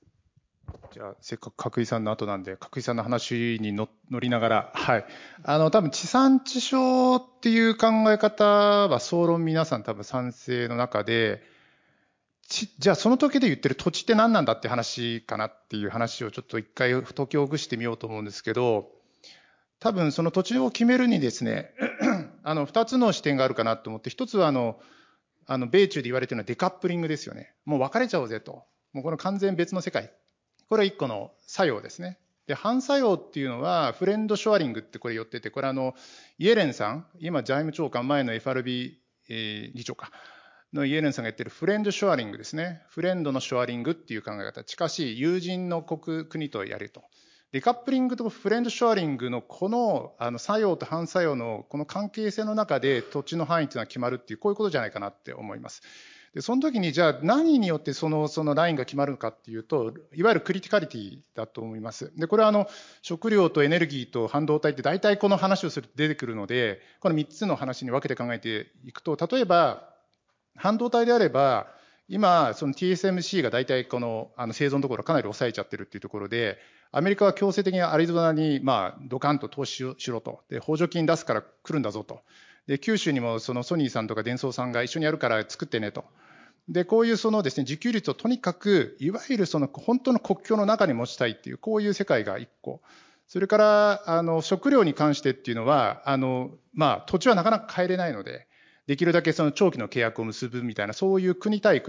[0.92, 3.88] じゃあ、せっかく角井さんの後なんで、角井さんの話に乗
[4.20, 5.06] りながら、はい。
[5.42, 11.42] あの、多分地産地消っていう考え方は、総論皆さん多分賛成の中で、
[12.78, 18.90] じゃあその時で言ってる土地って何なんだって話かなっていう話をちょっと一回解きほぐしてみようと思うんですけど、
[19.80, 21.72] 多分その土地を決めるにですね、
[22.44, 24.78] あの、二つの視点があるかなと思って、一つはあの、
[25.46, 27.54] あの、米中で言われてるのはデカップリングですよね。
[27.64, 28.64] もう別れちゃおうぜと。
[28.92, 30.12] もうこの完全別の世界。
[30.68, 32.18] これは一個の作用ですね。
[32.46, 35.94] で、反作用っていうのは、フレンドショアリングってこれ言ってて、これあの、
[36.38, 40.12] イエレンさん、今財務長官前の FRB、えー、議長か、
[40.72, 42.82] のイエレンさんが言ってるフレンドショアリングですね。
[42.88, 44.64] フレンドのショアリングっていう考え方。
[44.64, 47.02] 近しい友人の国、国とやると。
[47.52, 55.82] デカップリングとフレンドショアリングのこのあの作用と反作用のこの関係性の中で土地の範囲っていうのは決まるっていう、こういうことじゃないかなって思います。
[56.34, 62.10] で、その時にじゃあ何によってその、そのラインが決まるのかっていうと、いわゆるクリティカリティだと思います。
[62.16, 62.66] で、これはあの、
[63.02, 69.91] 食料とエネルギーと半導体って大体この話をすると出てくるので、この3つの話に分けて考えていくと、例えば、
[70.56, 71.66] 半導体であれば、
[72.08, 76.58] 今、その TSMC が大体このあの製造のところかなり抑えちゃってるっていうところで、
[76.90, 80.42] アメリカは強制的にアリゾナに、まあ、ドカンと投資しろと。
[80.50, 82.20] で、補助金出すから来るんだぞと。
[82.66, 86.04] で、九州にもそのソニーさんとかデンソーさんが一緒にやるから作ってねと。
[86.68, 92.82] で、こういうそのですね、自給率をとにかく、いわゆるその本当の国境の中に持ちたいっていう、こういう世界が一個。
[93.26, 98.46] それから、あの、食料に関してっていうのは、あの、まあ、土地はなかなか変えれないので、
[98.86, 101.82] できるだけその長期の契約を結ぶみたいな、そういう国対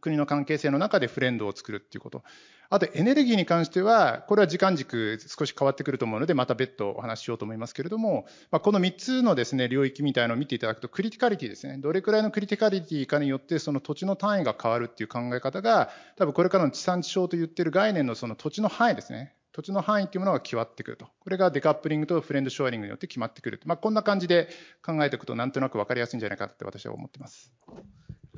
[0.00, 2.22] 国の関係性の中でフレンドを作るっていうこと。
[2.68, 11.78] あとエネルギーに関しては、これは時間軸少し変わってくると思うので、また別途お話ししようと思いますけれども、まあ、この3つのですね、領域みたいなのを見ていただくと、クリティカリティですね。
[11.78, 19.35] どれくらいのクリティカリティかによって、その土地の単位が変わるっていう考え方が、多分これからの地産地消と言ってる概念のその土地の範囲ですね。
[19.56, 21.06] 土地の範囲っていうものが決まってくると。
[21.18, 23.58] これがデカップリングとフレンドショアリングによって決まってくる。
[23.64, 24.50] まあ、こんな感じで
[24.84, 27.54] 考えていくと、なんとなく分かりやすいんじゃないかって私は思ってます。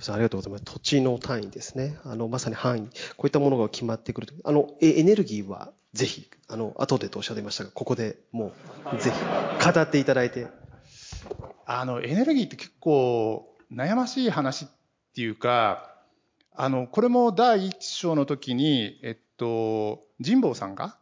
[0.08, 0.64] ありがとうございます。
[0.64, 1.98] 土地の単位ですね。
[2.04, 2.82] あの、まさに範囲。
[3.16, 4.28] こういったものが決まってくる。
[4.44, 8.52] あの、エネルギーはぜひ、あの、後でとおっしゃってましたが、ここでも
[8.94, 10.46] う、ぜひ、語っていただいて。
[11.66, 14.68] あの、エネルギーって結構悩ましい話っ
[15.16, 15.96] ていうか、
[16.54, 20.98] あの、これも第一章の時に、えっと、神保さんが、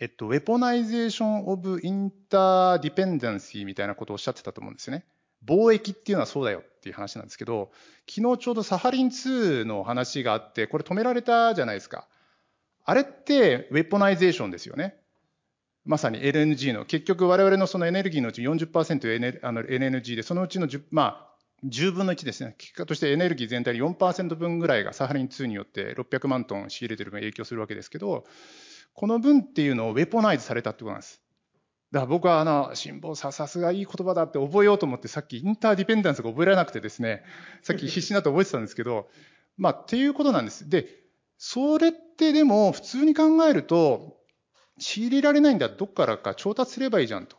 [0.00, 5.04] えっと、 weaponization of interdependency みたいなことをおっしゃってたと思うんですよね。
[5.44, 7.72] 貿易っていうのはそうだよっていう話なんですけど、
[8.08, 12.06] 昨日ちょうどサハリン2の話があって、これ止められたじゃないですか。
[12.84, 14.94] あれってウェポナイゼーションですよね。
[15.84, 21.28] まさに LNG の、結局我々のそのエネルギーのうち40%あの LNG で、そのうちの10、まあ、
[21.64, 22.54] 10分の1ですね。
[22.58, 28.24] 結果としてエネルギー全体の4%分ぐらいがサハリン2によって600万トン仕入れてる分影響するわけですけど、
[28.98, 31.22] この分っていうのをウェポナイズされたってことなんです。
[31.92, 37.22] だから僕はあの、辛抱さ、さすがいい言葉だって覚えようと思ってさっきインターディペンダンスが覚えられなくてですね、
[37.62, 39.08] さっき必死になって覚えてたんですけど、
[39.56, 40.68] まあ、っていうことなんです。
[40.68, 40.88] で、
[41.36, 44.18] それってでも普通に考えると、
[44.78, 47.36] 仕入れられないんだどっからか調達すればいいじゃんと。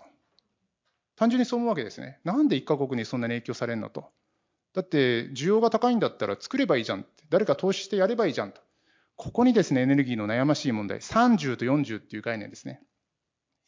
[1.17, 2.21] 単純にそう思うわけですね。
[2.23, 4.05] なんで一カ国にそんなに影響されるのと。
[4.73, 7.25] だって需要が高いんだったら作ればいいじゃんって。
[7.29, 8.61] 誰か投資してやればいいじゃんと。
[9.19, 12.81] ここにですね、エネルギーの悩ましい問題、30と40っていう概念ですね。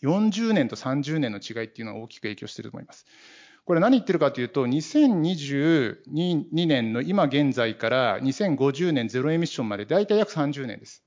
[0.02, 3.06] 40年と30年の違いっていうのは大きく影響していると思います。
[3.66, 11.04] これ何言ってるかというと、2022年の今現在から2050年ゼロエミッションまで大体約30年です。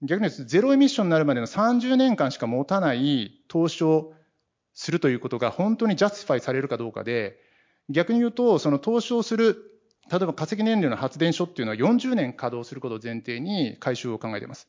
[0.00, 4.14] 逆に言うと、ゼロエミッションになるまでの30年間しか持たない投資を
[4.72, 7.36] するということが本当に justify されるかどうかで、
[7.90, 9.62] 逆に言うと、その投資をする、
[10.10, 14.68] 例えば化石燃料の発電所っていうのは40年稼働することを前提に回収を考えています。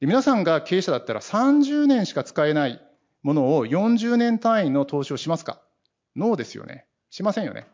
[0.00, 2.80] 皆さんが経営者だったら30年しか使えない
[3.22, 5.60] ものを40年単位の投資をしますか？
[6.16, 6.86] ノーですよね。
[7.10, 7.66] しませんよね。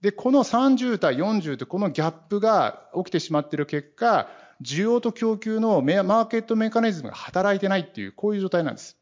[0.00, 4.28] で、この30対40とこのギャップが起きてしまっている結果、
[4.62, 8.96] 需要と供給のマーケットメカニズムが働いてないっていう、こういう状態なんです。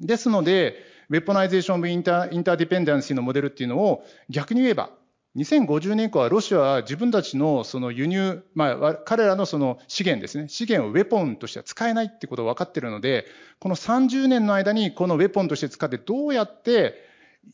[0.00, 0.76] ですので、
[1.10, 4.90] weaponization of inter interdependency のモデルっていうのを逆に言えば、
[5.38, 13.24] 2050年以降はロシアは自分たちのその輸入、まあ、彼らのその資源ですね、資源を weapon としては使えないってことが分かっているので、
[13.60, 16.94] この30年の間にこのウェポンとして使ってどうやって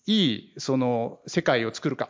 [0.06, 2.08] いいその世界を作るか。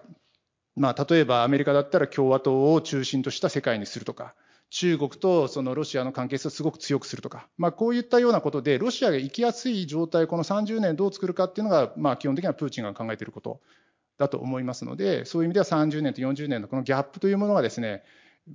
[0.76, 4.34] まあ、例えばアメリカだったら共和党を中心とした世界にするとか、
[4.70, 13.60] 中国とそのロシアの関係性をすごく強くするとか、まあ、こういったようなことで、ロシアが生きやすい状態、この30年どう作るかっていうのが、まあ、基本的にはプーチンが考えていること
[14.18, 18.04] だと思いますので、そういう意味では30年と40年のこのギャップというものがですね、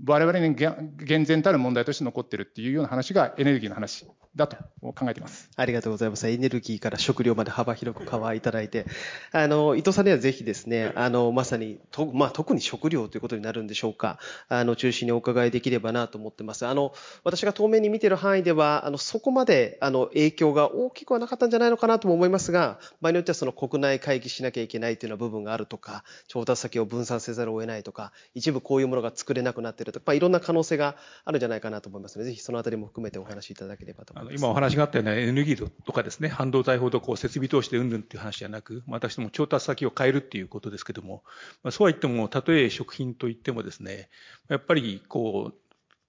[0.06, 5.50] 我々に厳然たる問題として残っているっていうような話がエネルギーの話だと考えています。
[5.56, 6.28] ありがとうございます。
[6.28, 8.86] エネルギーから食料まで幅広くカバーいただいて、
[9.32, 16.68] あの、伊藤さんにはぜひですね、あの、まさに、とまあ、特に食料ということになるんでしょうか、あの、中心にお伺いできればなと思ってます。
[16.68, 34.36] あの、私が当面に見ている範囲では、あの、そこまで、あの、影響が大きくはなかったんじゃないのかなとも思いますが、場合によってはその国内会議しなきゃいけないというような部分があるとか、調達先を分散せざるを得ないとか、一部こういうものが作れなくなっているとか、いろんな可能性があるんじゃないかなと思いますので、ぜひそのあたりも含めてお話しいただければと思います。
[34.36, 41.24] 今お話があったようなエネルギーとかですね、半導体ほどこう設備投資でうんぬんっていう話じゃなく、私ども調達先を変えるっていうことですけども、
[41.64, 44.10] まあ、そうは言っても、たとえ食品といってもですね、
[44.48, 45.58] やっぱりこう、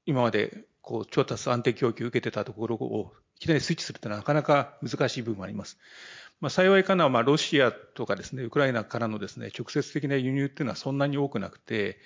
[0.07, 5.79] 今までこう調達安定供給を受けてたところをいきなりスイッチするというのはなかなか難しい部分もあります。
[6.41, 11.99] まあ、幸いかな、まあ、ロシアとかですね、ウクライナからのですね、直接的な輸入っていうのはそんなに多くなくて、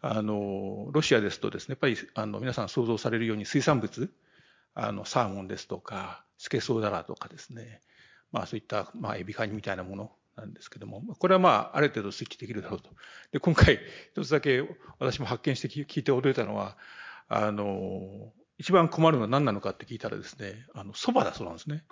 [0.00, 4.12] あの、ロシアですとですね、やっぱり、あの、皆さん想像されるように水産物、
[4.74, 7.80] あの、サーモンですとか、スケソウダラとかですね、
[8.30, 12.90] まあそういった、まあエビカニみたいなものなんですけども、これはまあある程度スイッチできるだろうと。
[13.32, 13.80] で、今回
[14.12, 14.62] 一つだけ
[15.00, 16.76] 私も発見して聞いて驚いたのは、
[17.28, 21.84] あの、一番困るのは何なのかって聞いたらですね、あの、蕎麦だそうなんですね。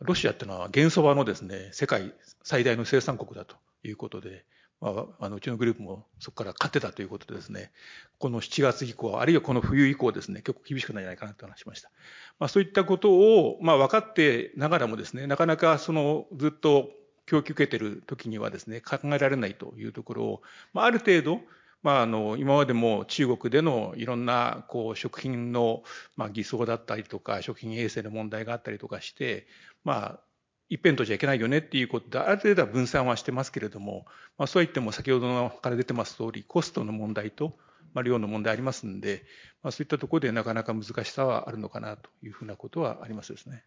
[0.00, 2.12] ロシアっていうのは原蕎麦のですね、世界
[2.42, 4.44] 最大の生産国だということで、
[4.80, 7.70] まあ、あのうちのグループもそこから勝ってたということでですね、
[8.18, 11.90] この7月以降、あるいはこの冬以降ですね、結構厳しくないんじゃないかなと話しました。
[12.38, 16.90] まあ、そういったことを、まあ、分かってながらもですね、なかなかそのずっと
[17.26, 21.40] 供給受けてる時にはですね、考えられないというところを、まあ、ある程度、
[21.82, 25.82] まあ、あの、今までも中国でのいろんな、こう、食品の、
[26.16, 29.46] まあ、偽装だったりとか、食品衛生の問題があったりとかして、
[29.84, 30.20] まあ、
[30.70, 34.06] 一辺倒じゃいけないよねっていうことで、ある程度は分散はしてますけれども、
[34.38, 37.58] まあ、そう言っても先ほどのから出てます通り、コストの問題と、
[37.92, 39.24] ま、量の問題ありますんで、
[39.64, 43.64] まあ、そういったところでなかなか難しさはあるのかなというふうなことはありますですね。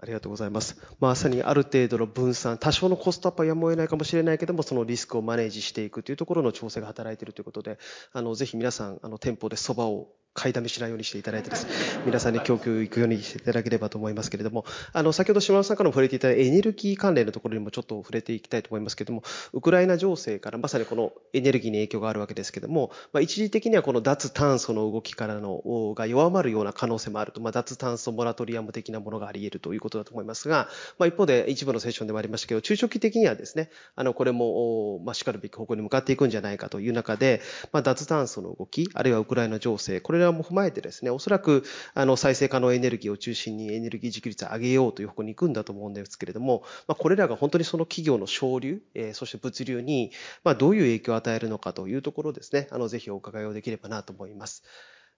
[0.00, 0.80] ありがとうございます。
[1.00, 7.78] まさにある程度の分散、多少のコストアップはやむを得ないかもしれないけども、そのリスクをマネージしていくというところの調整が働いているということで、
[8.12, 25.62] あの、ぜひ皆さん、あの、店舗でそばを買いだめしないようにしていただいてです、ね、皆さんに供給行くようにしていただければと思いますけれども、あの、先ほど島田さんからも触れていただいたエネルギー関連のところにもちょっと触れていきたいと思いますけれども、ウクライナ情勢からまさにこのエネルギーに影響があるわけですけれども、まあ、一時的にはこの脱炭素の動きからの、
[25.96, 37.40] が弱まるような可能性もあると、まあ、脱炭素モラトリアム的なものがあり得るということだと思いますが、まあ、一方で一部のセッションでもありましたけど、中長期的にはですね、あの、これも、まあ、しかるべき方向に向かっていくんじゃないかという中で、
[37.72, 50.12] まあ、脱炭素の動き、あるいはウクライナ情勢、これれらも踏まえてですね、おそらく、あの、再生可能エネルギーを中心にエネルギー自給率を上げようという方向に行くんだと思うんですけれども、まあ、これらが本当にその企業の省流、えー、そして物流に、
[50.44, 54.64] まあ、どういう影響を与えるのかというところですね、あの、ぜひお伺いをできればなと思います。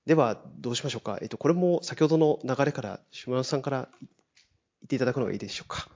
[0.07, 1.19] では、どうしましょうか？
[1.21, 4.09] えっと、これも先ほどの流れから、島田さんから言
[4.87, 5.89] っていただくのがいいでしょうか？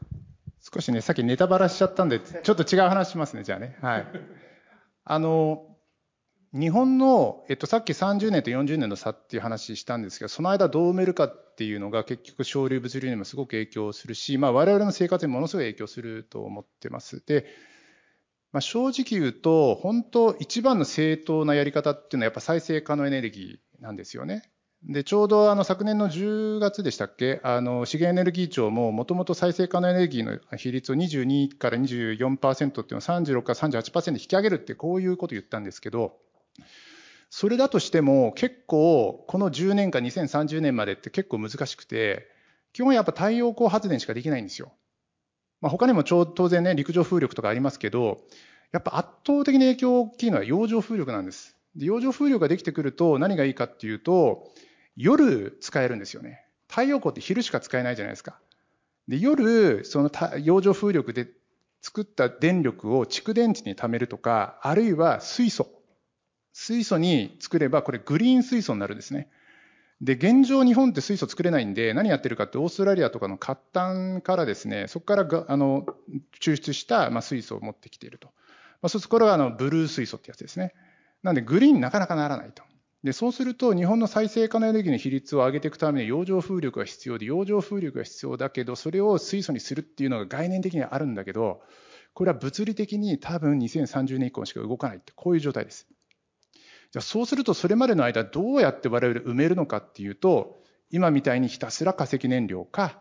[0.61, 3.79] 少しね、さっきネタバラしちゃったんで、ちょっと違う話しますね、じゃあね。
[3.81, 4.07] はい。
[5.05, 5.74] あの、
[6.55, 17.25] 日本の、えっと、さっき30年と40年の差っていう話したんですけど、その間どう埋めるかっていうのが結局省流物流にもすごく影響するし、まあ我々の生活にものすごい影響すると思ってます。
[17.27, 17.47] で、
[18.53, 24.49] まあ、正直言うと、本当一番の正当なやり方っていうのはやっぱ再生可能エネルギーなんですよね。
[24.85, 36.17] で、ちょうどあの昨年の10月でしたっけ、あの資源エネルギー庁ももともと再生可能エネルギーの比率を22から24%っていうのを36から38%に引き上げるってこういうことを言ったんですけど、
[37.37, 42.29] それだとしても結構この10年か2030年までって結構難しくて、
[42.73, 44.71] 基本やっぱ太陽光発電しかできないんですよ。
[45.61, 48.21] まあ、他にも当然ね、陸上風力とかありますけど、
[48.71, 51.57] やっぱ圧倒的に影響大きいのは洋上風力なんです。
[51.75, 54.53] で洋上風力ができてくると何がいいかっていうと、
[54.95, 56.47] 夜使えるんですよね。
[56.69, 58.39] 太陽光って昼しか使えないじゃないですか。
[59.09, 60.11] で夜、その
[60.45, 61.27] 洋上風力で
[61.83, 65.83] 作った電力を蓄電池に貯めるとか、あるいは水素。
[66.55, 69.29] 水素に作れば、これグリーン水素になるんですね。
[70.01, 75.85] で、現状日本って水素作れないんで、何やってるかってオーストラリアとかの活炭からですね、そこからがあの
[76.41, 78.29] 抽出した、まあ、水素を持ってきていると。
[78.83, 80.75] まあ、そうするとこれはあのブルー水素ってやつですね。
[81.25, 82.63] なんでグリーンなかなかならないと。
[83.03, 91.63] で、そうすると日本の再生可能エネルギーの比率を上げていくために洋上風力が必要で、洋上風力が必要だけど、それを水素にするっていうのが概念的にはあるんだけど、
[92.15, 95.89] これは物理的に多分2030年以降しか動かないって、こういう状態です。
[96.95, 100.61] じゃあそうするとそれまでの間どうやって我々埋めるのかっていうと、
[100.93, 103.01] 今みたいにひたすら化石燃料か、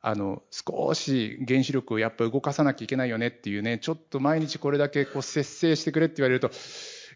[0.00, 6.50] あの、少し原子力をやっぱ動かさなきゃいけないよねっていうね、ちょっと毎日これだけこう節制してくれって言われると、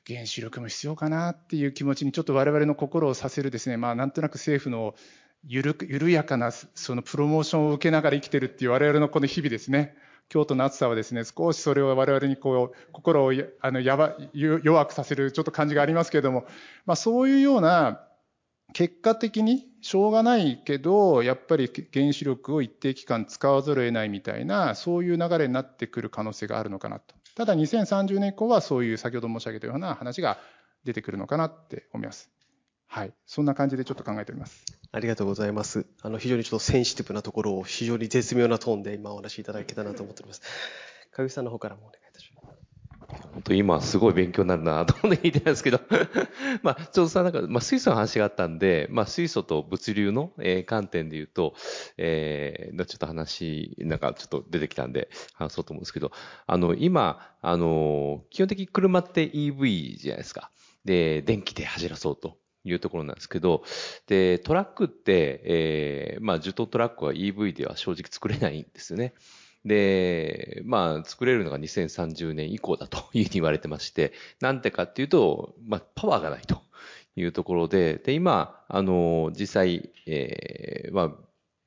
[0.07, 4.95] 原子力も必要かなっていう気持ちにちょっと我々の心をさせるですね、まあなんとなく政府の
[5.47, 9.97] 緩緩やかなそのプロモーションを受けながら生きてるっていう我々のこの日々ですね。
[10.29, 16.47] 京都の暑さはですね、少しそれを我々にこう、心をあのやば弱くさせるちょっと感じがありますけれども、
[16.87, 18.01] まあそういうような、
[18.73, 27.15] 結果的にしょうがないけど、やっぱり原子力を一定期間使わざるを得ないみたいな、そういう流れになってくる可能性があるのかなと。
[27.37, 30.39] ただ2030年以降はそういう先ほど申し上げたような話が
[30.85, 32.31] 出てくるのかなって思います。
[32.95, 33.13] はい。
[33.27, 34.65] そんな感じでちょっと考えております。
[34.93, 35.85] ありがとうございます。
[36.03, 40.43] あの、非常にちょっとセンシティブなところを非常に絶妙なトーンで今お話しいただけたなと思っております。
[41.11, 42.57] かぐさんの方からもお願いいたします。
[43.33, 45.81] 本当今すごい勉強になるなと思って聞いてたんですけど
[46.63, 51.57] まあ、ちょうどさ、なんか、まあ、水素の話があったんで、まあ、水素と物流の、えー、観点で言うと、
[51.97, 56.13] えー、ちょっと話、なんかちょっと出てきたんで、話そうと思うんですけど、
[56.47, 60.53] あの、今、あの、基本的に車って EV じゃないですか。
[60.85, 62.39] で、電気で走らそうと。
[62.65, 63.63] いうところなんですけど、
[64.07, 69.15] で、トラックって、えー、まあ、10トラックは EV では正直作れないんですよね。
[69.65, 76.63] で、まあ、作れるのが2030年以降だと いうふうに言われてまして、なんてかっていうと、まあ、パワーがないと
[77.17, 81.13] いうところで、で、今、あの、実際、えー、まあ、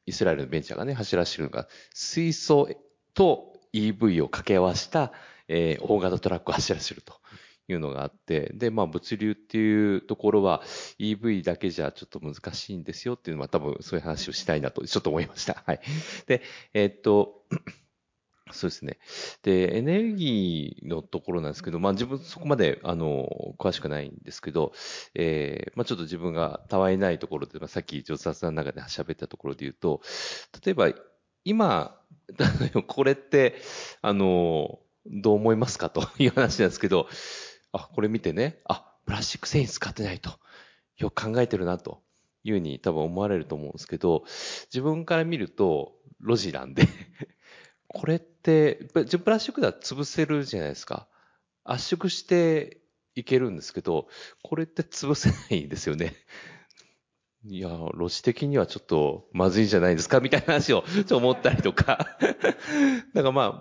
[0.05, 2.69] イスラエルのベンチャーがね、走らせてるのが、水素
[3.13, 5.11] と EV を掛け合わせた、
[5.47, 7.19] えー、大型トラックを走らせると
[7.67, 10.61] いうのがあって、で、まあ物流っていうところは
[10.99, 15.63] EV だけじゃちょっと難しいんですよっていうのは多分そういう話をしたいなとちょっと思いました。
[15.65, 15.79] はい。
[16.27, 16.41] で、
[16.73, 17.43] えー、っと、
[18.51, 18.97] そうですね。
[19.43, 23.27] で、エネルギーのところなんですけど、まあ自分そこまで、あの、
[23.59, 24.71] 詳しくないんですけど、
[25.15, 30.01] えー、まあちょっと自分がたわいないところで、まあさっき上達さんの中で喋ったところで言うと、
[30.65, 30.93] 例えば
[31.43, 31.97] 今、
[32.87, 33.55] これって、
[34.01, 37.07] あの、どう思いますかという話なんですけど、
[37.77, 40.39] あ、これ見てね、あ、プラスチック繊維使ってないと。
[40.97, 42.01] よく考えてるなと
[42.43, 44.23] いうふうに多分思われると思うんですけど、
[44.73, 46.83] 自分から見るとロジなんで
[47.87, 51.07] これって、プラスチックでは潰せるじゃないですか。
[51.63, 52.81] 圧縮して
[53.15, 54.07] いけるんですけど、
[54.43, 56.15] これって潰せないんですよね。
[57.45, 60.19] いや、ロジ的にはちょっとまずいんじゃないですか？
[60.19, 62.17] みたいな話をちょっと思ったりとか。
[63.13, 63.51] だからまあ、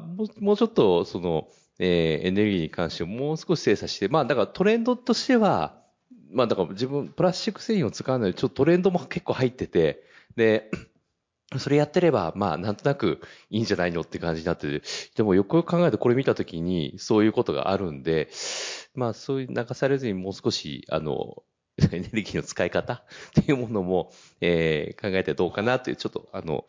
[0.41, 1.49] もうちょっとその、
[1.79, 5.83] えー、エネルギーに関してもう少し精査して、まあだからトレンドとしては、
[6.31, 10.03] まあだから自分、プラスチック製品を使うので、ちょっとトレンドも結構入ってて、
[10.37, 10.71] で、
[11.59, 13.21] それやってれば、まあ、なんとなく
[13.51, 18.29] いいんじゃないのって感じになってて、でもよくよく考えるとこれ見たときに、そういうことがあるんで、
[18.95, 21.45] まあ、そういう流されずにもう少し、あの、
[21.93, 22.95] エネルギーの使い方？
[23.41, 26.67] っていうものも、えー、考えてどうかなという、ちょっと、あの、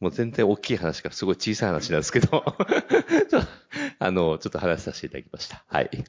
[0.00, 2.44] もう全然大きい話からすごい小さい話なんですけど
[3.98, 5.64] あの、ちょっと話させていただきました。
[5.68, 6.04] はい。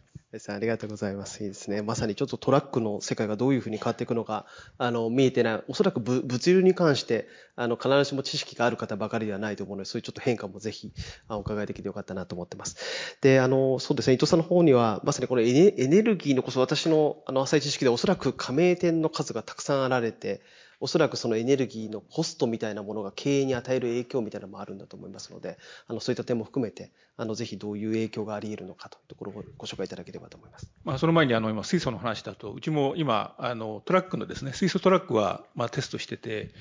[0.49, 1.43] ありがとうございます。
[1.43, 1.81] いいですね。
[1.81, 4.45] まさにちょっとトラックの世界がどういうふうに変わっていくのか、
[4.77, 5.63] あの、見えてない。
[5.69, 10.91] おそらく物流に関して、あの、必ずしも知識がある方ばかりではないと思うので、そういうちょっと変化もぜひ、
[11.29, 13.17] お伺いできてよかったなと思ってます。
[13.21, 20.41] で、あの、そうですね、伊藤さんの方には、まさにこのエネルギーのこそ私の、あの、浅い知識でおそらく加盟店の数がたくさんあられて、
[20.81, 25.57] おそらくそのエネルギーのコストみたいなものが経営に与える影響みたいなのもあるんだと思いますので、
[25.87, 30.69] あのそういった点も含めて、あのぜひどういう影響があり得るのかというところをご紹介いただければと思います。
[30.83, 36.51] まあ、その前にあの今水素の話だと、うちも今あのトラックのですね水素トラックはまあテストしてて、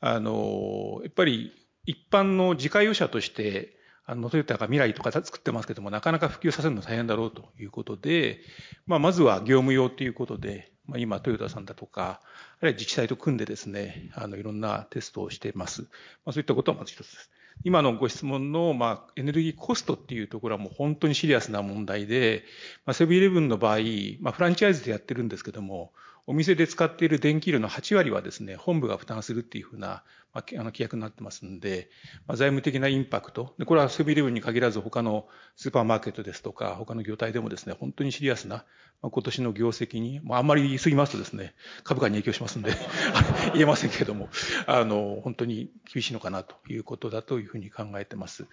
[0.00, 1.52] あのやっぱり
[1.86, 8.40] 一般の自家用車としてあのトヨタが未来とか作ってますけども、なかなか普及させるの大変だろうということで、
[8.86, 12.20] まあ、まずは業務用ということで、まあ、今トヨタさんだとか、
[12.60, 15.82] あるいは自治体と組んでですね、あの、いろんなテストをしています。
[15.82, 15.88] ま
[16.26, 17.30] あ、そういったことはまず一つです。
[17.62, 22.44] 今のご質問の、まあ、エネルギーコストっていうところはもう本当にシリアスな問題で、
[22.86, 23.78] ま、セブンイレブンの場合、
[24.20, 25.92] まあ、フランチャイズでやってるんですけども、
[26.30, 31.90] お店で使っている電気量の8割はですね、本部が負担するっていうふうな、まあ、あの規約になってますんで、
[32.28, 35.26] まあ、財務的なインパクト、でこれはセブンイレブンに限らず他の
[35.56, 38.64] スーパーマーケットですとか、他の業態でもですね、本当にシリアスな、
[39.02, 41.52] まあ、今年の業績に、まあ、あんまり言い過ぎますとですね、
[41.82, 42.74] 株価に影響しますんで
[43.54, 44.28] 言えませんけれども、
[44.66, 48.46] あの、本当に厳しいのかなということだというふうに考えてます。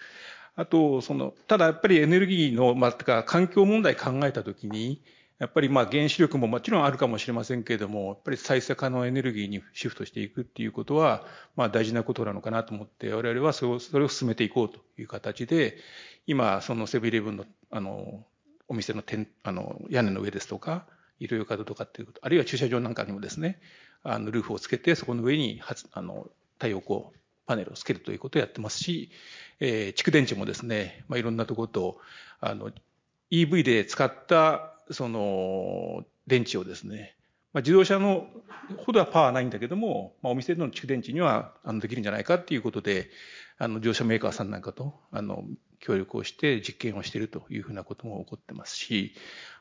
[0.55, 5.03] あと、その、ただやっぱりエネルギーの、まあ、か環境問題考えたときに、
[5.39, 11.25] やっぱりまあ原子力ももちろんあるかもしれませんけれども、やっぱり再生可能エネルギーにシフトしていくっていうことは、
[11.55, 15.77] まあ大事なことなのかなと思って、我々はそれを進めていこうという形で、
[16.25, 18.25] 今、そのセブンイレブンの、あの、
[18.67, 20.85] お店の天あの屋根の上ですとか、
[21.19, 23.59] 医療用角とかっていうこと、あるいは駐車場なんかにもですね、
[24.03, 25.61] あのルーフをつけて、そこの上に
[25.91, 27.05] あの太陽光
[27.45, 29.11] パネルをつけるということをやってますし、
[29.59, 31.99] えー、蓄電池もですね、まあ、いろんなところと、
[32.39, 32.71] あの、
[33.31, 37.15] EV で使ったその電池をですね、
[37.53, 38.27] まあ、自動車の
[38.77, 43.09] ほどはパワーないんだけども、まあ、お店の蓄電池にはあのできるんじゃないかっていうことで、
[43.57, 45.43] あの自動車メーカーさんなんかとあの
[45.79, 49.13] 協力をして実験をしているというふうなことも起こってますし、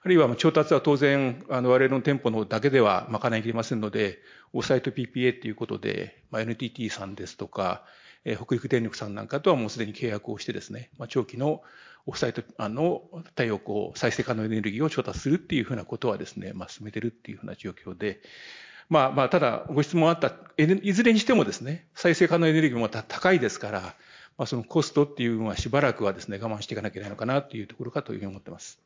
[0.02, 4.18] あるいは調達は当然、あの我々の店舗のだけでは賄いきれませんので、
[4.52, 7.84] オフサイト PPA ということで、まあ、NTT さんですとか、
[8.24, 11.62] え、北陸電力さんなんかとはもうすでに契約をしてですね、まあ、長期の
[12.06, 18.20] オフサイトあの太陽光再生可能エネルギーを調達するっていうふうなことはですね、まあ、進めてるっていうふうな状況で、
[18.88, 23.80] まあまあ、ただご質問あった、いずれにしてもですね、再生可能エネルギーもた高いですから、
[24.38, 28.80] まあ、そのコストっていうのはしばらくはですね、我慢していかなきゃいけないのかなというところかというふうに思ってます。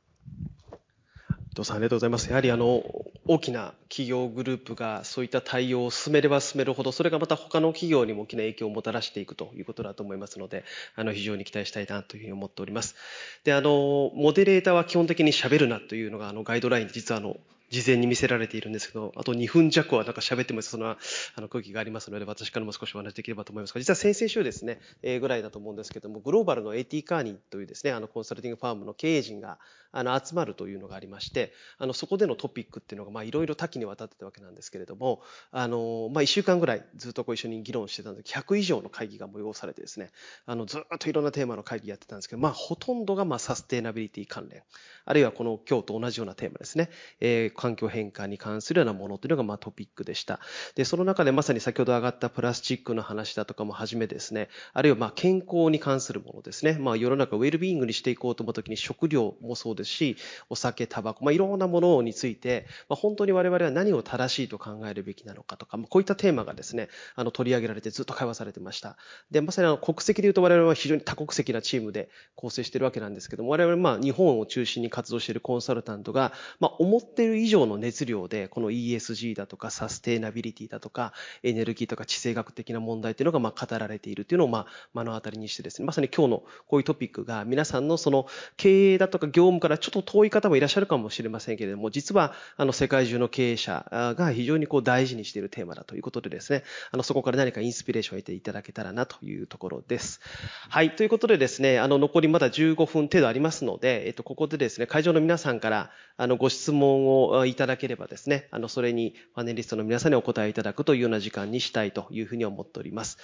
[1.52, 2.28] 伊藤さん、ありがとうございます。
[2.28, 2.84] やはりあの、
[3.26, 12.94] 大きな企業グループがそういった対応を進めれば進めるほど、それがまた他の企業にも大きな影響をもたらしていくということだと思いますので、あの、非常に期待したいなというふうに思っております。
[13.42, 17.36] で、あの、モデレーターは基本的に喋るなというのが、あの、ガイドライン、実はあの、
[17.70, 23.72] 事前に見せられているんですけど、あと2分弱はなんか喋ってもその、あの、空気がありますので、私からも少しお話できればと思います。
[23.72, 29.58] が、実は先々週ですね、えー、ぐらいだと思うんですけども、グローバルの AT カーニーというですね、あの、コンサルティングファームの経営陣が、
[29.92, 40.10] あの、集まるというのがありまして、あの、そこでのトピックっていうのが、まあ、いろいろ多岐にわたってたわけなんですけれども、あの、まあ、1週間ぐらいずっとこう一緒に議論してたんです、100以上の会議が催されてですね、
[40.46, 44.62] あの、ずっといろんなテーマの会議やってたんですけど、まあ、ほとんどが、まあ、サステナビリティ関連、
[45.10, 46.88] あるいはこの今日と同じようなテーマですね、
[47.18, 50.38] えー、環境変化に関するようなものというのがまトピックでした。
[50.76, 60.16] で、その中でまさに先ほど上がったプラスチックの話だとかもはじめですね、あるいはま健康に関するものですね、まあ世の中ウェルビーイングにしていこうと思った時に食料もそうですし、
[60.48, 68.96] お酒、タバコ、まあいろんなものについて、まあ、本当に我々は何を正しいと考えるべきなのかとか、ま、こういったテーマがですね、あの取り上げられてずっと会話されてました。
[69.32, 88.26] で、まさにあの国籍で言うと我々は非常に多国籍なチームで構成してるわけなんですけども、我々まあ日本を中心に活動しているコンサルタントが、まあ思っている以上の熱量で、この ESG だとかサステイナビリティだとかエネルギーとか地政学的な問題というのがまあ語られているというのをまあ目の当たりにしてですね、まさに今日のこういうトピックが皆さんのその
[88.56, 93.86] 経営だとか業務からちょっと遠い方もいらっしゃるかもしれませんけれども、実はあの世界中の経営者
[94.16, 100.20] が非常にこう大事にしているテーマだということでですね、あのそこから何かインスピレーションを得ていただけたらなというところです。
[100.68, 113.18] はい、ということでですね、あの残りまだ15分程度ありますので、えっと、ここでですね、会場の皆さんからあのご質問をいただければですね、あのそれにパネリストの皆さんにお答えいただくというような時間にしたいというふうに思っております。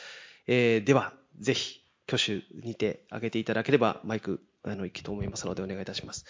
[0.47, 6.25] えー、では、ぜひ、挙手にて挙げていただければ、マイク、あの、行きと思いますので、お願いいたします。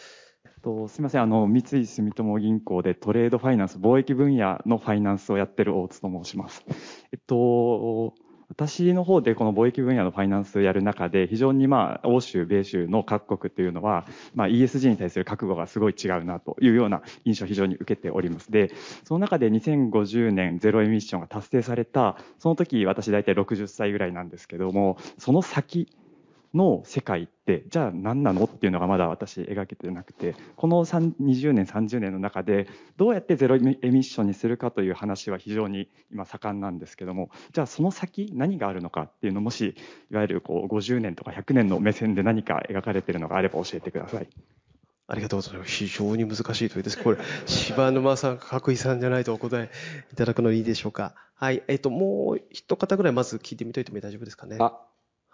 [0.63, 6.65] とすみません、あの、三井住友銀行でトレードファイナンス、貿易分野のファイナンスをやってる大津と申します。
[7.13, 8.15] えっと、
[8.49, 18.53] 私の方でこの貿易分野のファイナンスをやる中で、非常にまあ、欧州、米州の各国というのは、まあ、ESG に対する覚悟がすごい違うなというような印象を非常に受けております。
[18.53, 18.71] で、
[19.05, 25.89] その中で2050年ゼロエミッションが達成された、その時私大体60歳ぐらいなんですけども、その先、
[26.57, 39.77] の世界ってじゃあ何なのっていうのがまだ私描けてなくてこの20年30年の中でどうやってゼロエミッションにするかという話は非常に今盛んなんですけどもじゃあその先何があるのかっていうのもし
[40.11, 44.29] いわゆるこう50年とか100年の目線で何か描かれているのがあれば教えてください。
[45.09, 45.71] ありがとうございます。
[45.71, 46.99] 非常に難しい問いです。
[46.99, 49.71] これ、柴沼さん、角井さんじゃないとお答え
[50.13, 51.15] いただくのいいでしょうか。
[51.37, 51.63] はい。
[51.69, 54.57] えっ、と、もう一方ぐらいまず聞いてみといても大丈夫ですかね。
[54.59, 54.81] あ、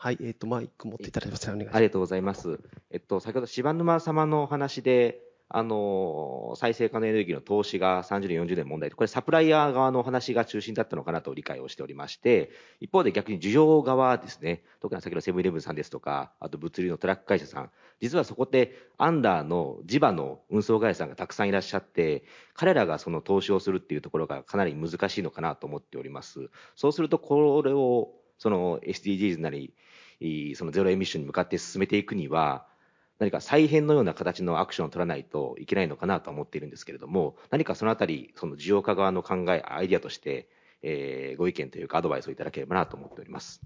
[0.03, 1.77] はい、えっ、ー、と、マイク持っていただきますお願いします。
[1.77, 2.59] ありがとうございます。
[2.91, 12.51] えっと、先ほど柴沼様のお話で、あの、再生可能エネルギーの投資が30年、40年問題これサプライヤー側のお話が中心だったのかなと理解をしておりまして、
[12.81, 22.25] 一方で逆に需要側ですね、特に先ほどセブンイレブンさんですとか、あと物流のトラック会社さん、実はそこってアンダーの地場の運送会社さんがたくさんいらっしゃって、
[22.55, 26.51] 彼らがその投資をするっていうところがかなり難しいのかなと思っております。
[26.75, 28.11] そうすると、これを
[28.43, 29.73] その SDGs なり、
[30.57, 32.67] そのゼロエミッションに向かって進めていくには、
[33.19, 40.49] 何か再編のような形のアクションを取らないといけないのかなと思っているんですけれども、何かそのあたり、その需要家側の考え、アイディアとして、
[40.83, 43.61] えー、ご意見というかアドバイスをいただければなと思っております。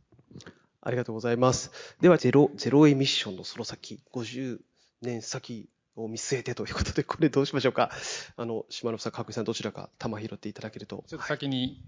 [0.83, 1.73] ありがとうございます。
[2.01, 4.61] では、ゼロ、ゼロエミッションのその先、50
[5.03, 7.91] 年先を見据えてということで、これどうしましょうか。
[8.37, 11.03] あの、島野さん、角井さん、どちらか玉拾っていただけると。
[11.09, 11.83] ちょっと先に、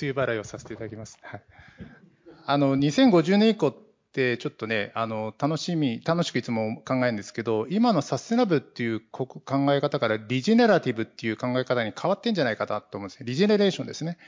[0.00, 1.18] 梅雨払いをさせていただきます。
[1.22, 1.42] はい。
[2.46, 3.74] あの、2050年以降
[4.14, 9.42] ちょっとね、あの、楽しみ、楽しくいつも考えるんですけど、今のサステナブルっていう考
[9.72, 13.26] え方からリジェネラティブっていう考え方に変わってんじゃないかなと思うんですね。
[13.26, 14.18] リジェネレーションですね。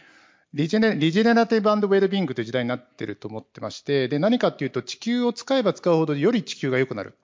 [0.54, 7.14] リジェネリジェネラティブウェルビングという時代になってると思ってまして、で、何かっていうと地球を使えば使うほどより地球が良くなる。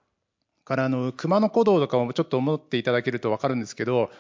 [0.65, 4.11] からあの、熊野古道とかもちょっと思っていただけるとわかるんですけど、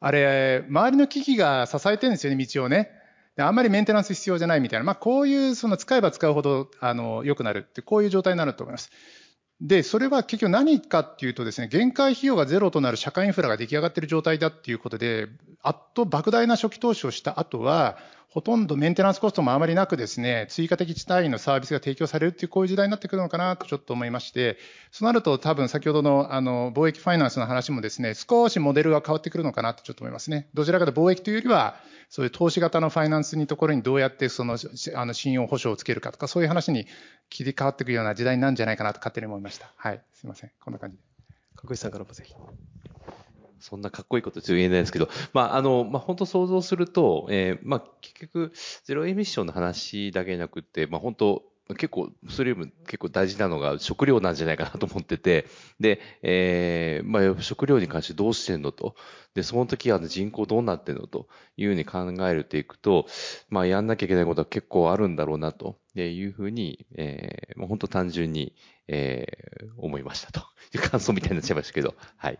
[0.00, 2.90] あれ、周りの機器が支えてるんですよね、道をね。
[3.38, 8.90] あんまりメンテナンス必要じゃないみたいな、まあ、こういうその使えば使うほどあの良くなるって、こういう状態になると思います。
[9.60, 15.28] で、それは結局何かっていうとですね、限界費用がゼロとなる社会インフラが出来上がっている状態だっていうことで、
[15.62, 17.98] あっと莫大な初期投資をした後は、
[18.30, 24.56] ほとんどメンテナンスコストもあまりなくですね、追加的単位のサービスが提供されるっていうこういう時代になってくるのかなとちょっと思いまして、
[24.92, 30.48] そうなると多分先ほどのあの貿易ファイナンスの話もですね、少しモデルが変わってくるのかなとちょっと思いますね。
[30.54, 31.74] どちらかと貿易というよりは、
[32.08, 34.56] そういう投資型のファイナンスにところにどうやってその
[34.94, 36.86] あの信用保証をつけるかとか、そういう話に
[37.30, 39.72] 切り替わっていくような時代なんじゃないかなと勝手に思いました。
[39.74, 40.00] はい。
[40.14, 40.50] すいません。
[40.60, 41.02] こんな感じで。
[41.56, 42.32] 角井さんからもぜひ。
[43.60, 48.52] そんなかっこいいこと言えないですけど、まあ、あの、まあ、本当想像すると、えー、まあ、結局、
[48.84, 51.42] ゼロエミッションの話だけじゃなくて、まあ、本当、
[51.76, 55.46] 結構、それよりも結構大事なのが食料なんじゃないかなと思ってて、
[55.78, 58.96] で、えー、まあ、食料に関してどうしてんのと、
[59.34, 63.06] で、その時は人口どうなってんのというふうに考えていくと、
[63.48, 65.78] まあ、やんなきゃいけないことは結構あるんだろうなと。
[65.96, 68.54] いうふうに、えー、もう本当単純に、
[68.86, 70.40] えー、思いましたと。
[70.74, 72.38] いう感想みたいになっちゃいましたけど、はい。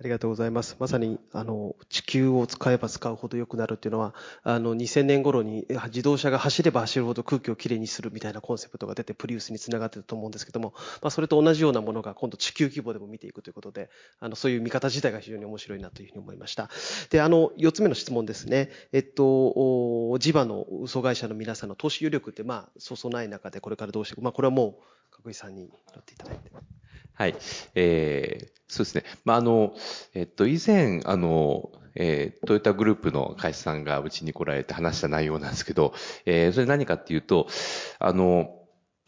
[0.00, 0.76] ありがとうございます。
[0.78, 10.72] まさに、あの、地球を使えば使うほど良くなるっていうのは、あの、2000年頃に自動車が走れば走るほど空気をきれいにするみたいなコンセプトが出て、プリウスにつながってたと思うんですけども、
[11.02, 13.90] まあ、それと同じようなものが今度地球規模でも見ていくということで、
[14.20, 16.70] あの、そういう見方自体が非常に面白いなというふうに思いました。
[17.10, 18.70] で、あの、4つ目の質問ですね。
[18.92, 24.22] えっと、地場の嘘会社の皆さんの投資余力って、まあ、そうそうない中でこれからどうしていく。
[24.22, 26.52] まあ、これはもう、角井さんに乗っていただいて。
[27.18, 27.34] はい。
[27.74, 29.02] えー、そうですね。
[29.24, 29.74] まあ、あの、
[30.14, 35.94] えっと、以前、あの、えー、トヨタグループの会社さんがうちに来られて話した内容なんですけど、
[36.26, 37.48] えー、それ何かっていうと、
[37.98, 38.54] あの、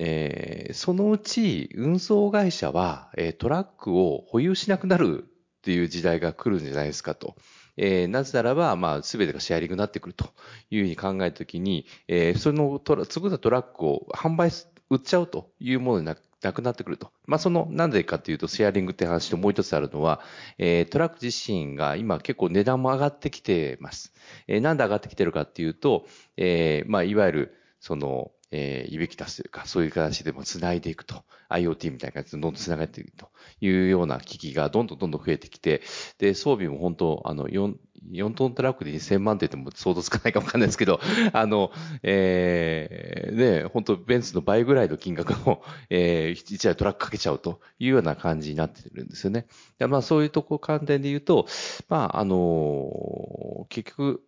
[0.01, 7.37] えー、そのうち運送会社は、えー、トラックを保有しなくなるっていう時代が来るんじゃないですかと。
[7.77, 10.31] えー、なぜならば、まあ、すべてがシェアリングになってくると
[10.69, 17.13] いうふうに考えたときに、えー、そのトラ、作ったトラックを販売す、売っちゃうというものにななくなってくると。
[17.27, 20.21] まあ、その、なんでかっていうと、シェアリングって話ともう一つあるのは、
[20.59, 24.13] えー、トラック自身が今結構値段も上がってきてます。
[24.47, 31.25] えー、なんで上がってきてるかっていうと、えー、まあ、いわゆる、その、えー、ユビキタスというか、そういう形でも繋いでいくと。
[31.51, 33.29] IoT みたいな感じでどんどん繋がっていくと
[33.61, 35.83] いうような機器がどんどんどんどん増えてきて、
[36.19, 37.75] で、装備も本当、あの、4、
[38.13, 41.01] 4トントラックで2000万って言っても想像つかないかもわかんないですけど、
[41.33, 41.71] あの、
[42.03, 49.47] えー、ね、本当ベンツの倍ぐらいの金額の、えー、1台トラックかけちゃうというような感じになってるんですよね。
[49.79, 51.47] でまあそういうとこ観点で言うと、
[51.89, 54.23] まああの、結局、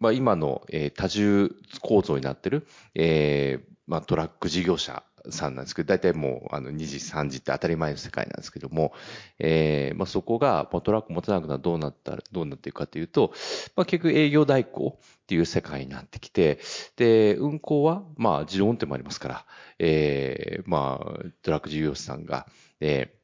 [0.00, 8.92] まあ今の、えー、多重構造になってる、えー、まあトラック事業者さんなんですけど、大体もうあの2時、3時って当たり前の世界なんですけども、
[9.38, 13.32] えー、まあそこが、まあ、トラック持たなくなどうなったら、どうなっていくかというと、
[13.76, 16.60] まあ結局営業代行っていう世界になってきて、
[16.96, 19.46] で、運行は、まあ自動運転もありますから、
[19.78, 22.46] えー、まあトラック事業者さんが、
[22.80, 23.18] えー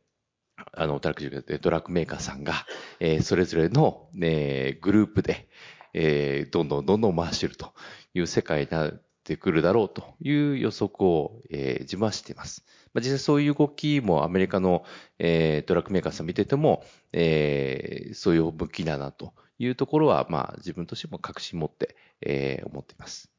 [0.72, 2.64] あの、トラック、トラックメーカーさんが、
[3.00, 5.48] えー、それぞれの、えー、グループで、
[5.94, 7.72] えー、どんどんどんどん回していると
[8.12, 12.64] いう世界になってくるだろうという予測を、えー、自分はしています。
[12.92, 14.84] まあ、実際そういう動きもアメリカの、
[15.18, 23.30] えー、トラックメーカーさん見てても、えー、そういう向きだなというところは、まあ自分としても確信持って、えー、思っています。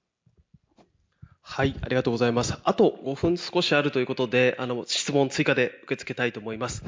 [1.48, 2.58] はい、ありがとうございます。
[2.64, 6.84] あと5分少しあるということで、あの、質問追加で受け付けたいと思います。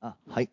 [0.00, 0.48] あはい。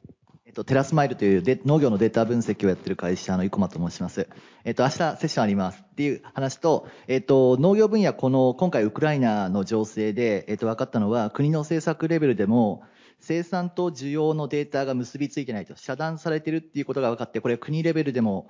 [0.53, 4.27] と、テラスマイルというで農業のデータ分析をやってる会社の生駒と申します。
[4.63, 12.83] えっと、明日セッションありますっていう話と、えっと、農業分野、この、今回ウクライナの情勢で、えっと、分かったのは、国の政策レベルでも、
[13.19, 18.49] 生産と需要のデータが結びついてないと、遮断されてるっていうことが分かって、これ国レベルでも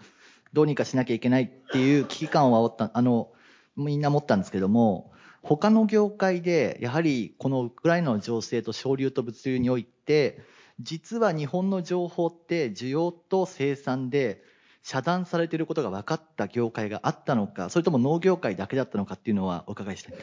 [0.52, 3.32] どうにかしなきゃいけないっていう危機感を煽った、あの、
[3.76, 10.40] みんな持ったんですけども、他の業界で、やはりこのウクライナの情勢と省流と物流において、
[10.80, 14.44] 実は日本の情報って需要と生産で
[14.82, 20.14] 遮断されていることが分かった業界があったのか、それとも農業界だけだったのかっていうのはお伺いしたい。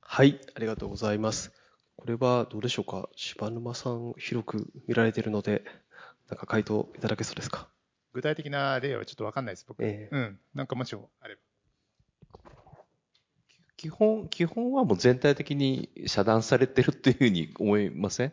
[0.00, 1.52] はい、ありがとうございます。
[1.96, 3.08] これはどうでしょうか？
[3.16, 5.64] 柴沼さん、広く見られているので、
[6.30, 7.68] なんか回答いただけそうですか？
[8.14, 9.84] 具体的な例はちょっと分かんないです、僕。
[9.84, 10.38] ええうん。
[10.54, 11.40] なんかもしあれば。
[13.76, 18.32] 基本、基本はもう全体的に遮断されてるっていうふうに思いません？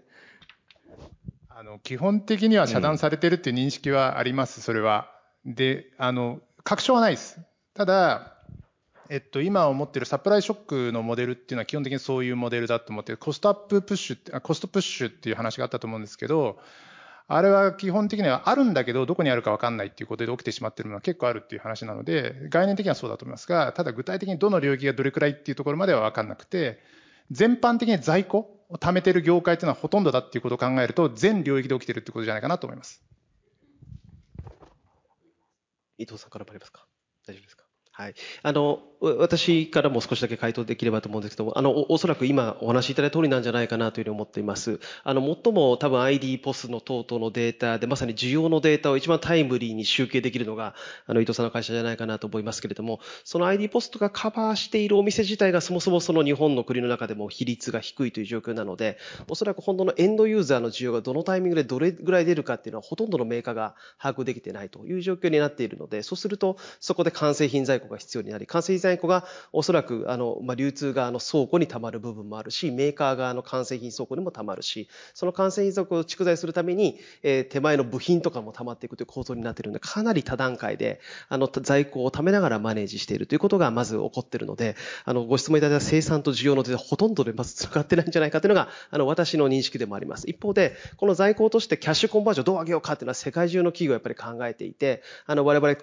[1.57, 5.09] あの基本的には遮断されてるっていう認識はあります、それは。
[5.45, 7.39] で、あの、確証はないです。
[7.73, 8.33] ただ、
[9.09, 16.59] えっと、今思ってるサプライショックのモデルっていうのは基本的にそういうモデルだと思って、コストアッププッシュって、あコストプッシュっていう話があったと思うんですけど、
[17.29, 26.79] あれは基本的にはあるんだけど、どこにあるか分かんないっていうことで起きてしまってるのは結構あるっていう話なので、概念的にはそうだと思いますが、ただ具体的にどの領域がどれくらいっていうところまでは分かんなくて、
[27.31, 33.03] 全般的に在庫を貯めてる業界っていうのはほとんどだっていうことを考えると、全領域で起きてるってことじゃないかなと思います。
[35.97, 36.87] 伊藤さんからもありますか？
[37.27, 37.64] 大丈夫ですか？
[37.97, 38.15] はい。
[38.43, 44.81] あの、私からも少しだけ回答できればと思うんですけど、あの、おおそらく今お話しいただいた通りなんじゃないかなというふうに思っています。
[45.05, 50.75] あの、最も多分 ID ポスの等々のデータで、まさに需要のデータを一番タイムリーに集計できるのが、
[51.07, 58.97] あの、伊藤さんの会社じゃないかなと思いますけれども、その ID ポストがカバーしているお店自体がそもそもその日本の国の中でも比率が低いという状況なので、
[59.29, 84.75] おそらく本当のエンドユーザーの需要がどのタイミングでどれぐらい出るかっていうのはほとんどのメーカーが把握できてないという状況になっているので、そうするとそこで完成品在庫が必要になり、完成品在庫がおそらくあの、まあ、流通側の倉庫に溜まる部分もあるし、メーカー側の完成品倉庫にも溜まるし、その完成品倉庫を蓄財するために、えー手前の部品とかも溜まっていくという構造になっているので、かなり多段階で、あの、在庫を貯めながらマネージしているということがまず起こっているので、
[85.05, 90.29] あの、ご質問いただいた生産と需要のほとんどでまず繋がってないんじゃないかというのが、あの、私の認識でもあります。
[90.29, 95.75] 一方で、この在庫としてキャッシュコンバージョンどう上げようかというのは世界中の企業がやっぱり考えていて、あの、我々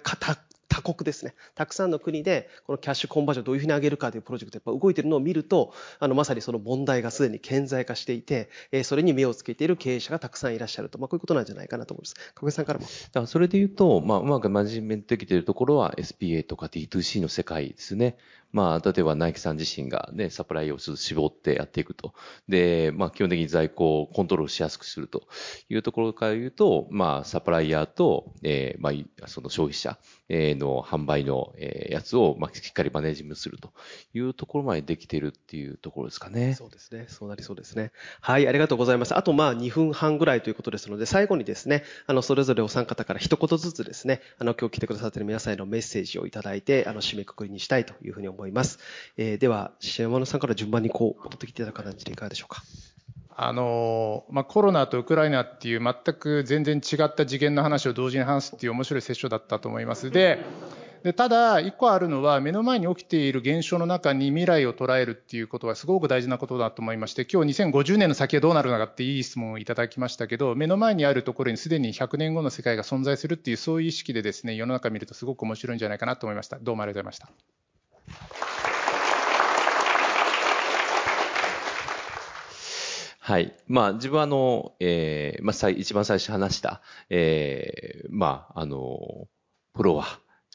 [0.72, 1.34] 多国ですね。
[1.54, 10.98] たくさんの国で、このキャッシュコンバージョンをどういうふうに上げるかというプロジェクトやっぱ動いているのを見ると、あの、まさにその問題がすでに顕在化していて、えそれに目をつけている経営者がたくさんいらっしゃると。
[10.98, 12.14] まあ、こういうことなんじゃないかなと思います。
[12.34, 12.86] 加さんからも。
[12.86, 18.16] だからそれで言うと、まあ、うまくマネジメントできているところは SPA とか D2C の世界ですね。
[18.52, 22.14] まあ、例えばナイキさん自身がね、サプライを絞ってやっていくと。
[22.48, 25.22] で、まあ、基本的に在庫をコントロールしやすくすると
[25.68, 28.90] いうところから言うと、まあ、サプライヤーと、えーま
[29.22, 29.98] あ、その消費者
[30.28, 33.72] えの販売のえやつを、まあ、しっかりマネジメントすると
[34.14, 36.54] いうところまでできているっていうところですかね。
[36.54, 37.06] そうですね。
[37.08, 37.92] そうなりそうですね。
[38.20, 39.14] はい、ありがとうございます。
[39.14, 48.41] あと、まあ、2分半ぐらいということですので、最後にですね、あの、それぞれお三方から一言ずつですね、あの、今日来てくださっている皆さんへのメッセージをいただいて、あの、締めくくりにしたいというふうに思います。
[48.42, 48.80] 思います
[49.16, 52.62] えーでは、島野さんから順番にこう、戻ってきていただく形でいかがでしょうか？
[53.34, 60.10] あのまあ、コロナとウクライナっていう全く全然違った次元の話を同時に話すっていう面白いセッションだったと思います。
[60.10, 60.38] で、
[61.02, 76.58] でただ、一個あるのは、目の前に起きている現象の中に未来を捉えるっていうことはすごく大事なことだと思いまして、今日2050年の先はどうなるのかっていい質問をいただきましたけど、目の前にあるところにすでに100年後の世界が存在するっていう、そういう意識でですね、世の中見るとすごく面白いんじゃないかなと思いました。
[76.60, 77.61] どうもありがとうございました。
[83.24, 83.54] はい。
[83.66, 89.28] まあ、自分はあの、えーまあ、最一番最初話した、えーまあ、あの、
[89.74, 90.06] プロは、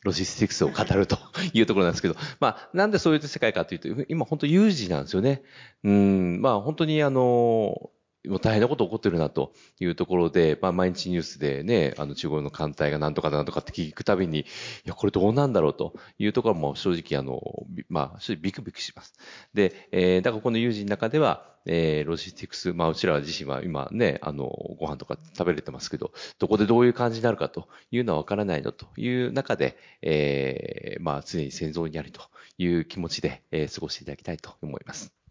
[0.03, 1.17] ロジスティクスを語ると
[1.53, 5.41] いうところなんですけど、まあ、なんでそういう世界かというと、今本当有事なんですよね。
[5.83, 7.89] うん、まあ本当にあの、
[8.27, 14.45] もう大変なこと起こってるなというところで、まあ毎日ニュースでね、あの中国の艦隊がなんとかなんとかって聞くたびに、い
[14.85, 17.41] や、これどうなんだろうというところも正直あの、
[17.89, 19.13] まあ正直ビクビクします。
[19.53, 24.45] で、えー、だからこの有事の中では、えー、ロジスティクス、まあうちら自身は今ね、あの、
[24.79, 32.21] ご飯とか食べれてますけど、どこでどういう感じになるかというのはわからないのという中で、えー、まあ常に戦争にありと
[32.57, 35.26] いう気持ちで、えー、過ごしていただきたいと思います。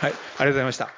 [0.00, 0.88] はい、ありがとうございました。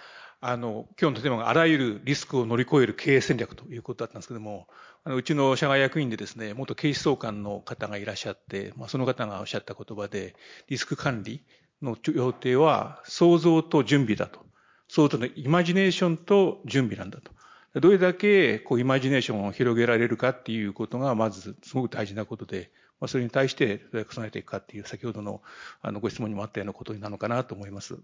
[0.41, 4.69] あの、今日のテーマがあらゆるリスクを乗り越える経営戦略ということだったんですけども、
[5.03, 10.37] あのうちの社外役員でですね、元警視総監の方がいらっしゃって、まあ、その方がおっしゃった言葉で、
[10.69, 11.45] リスク管理
[11.83, 14.39] の要点は想像と準備だと。
[14.87, 17.33] 想像のイマジネーションと準備なんだと。
[17.81, 22.71] どれだけこうイマジネーションを広げられるかっていうことがまずすごく大事なことで、
[23.03, 25.43] まあ、それに対してどうやって備えていくかっていう先ほどの
[25.81, 27.99] あのご質問にもあったようなことなのかなと思います。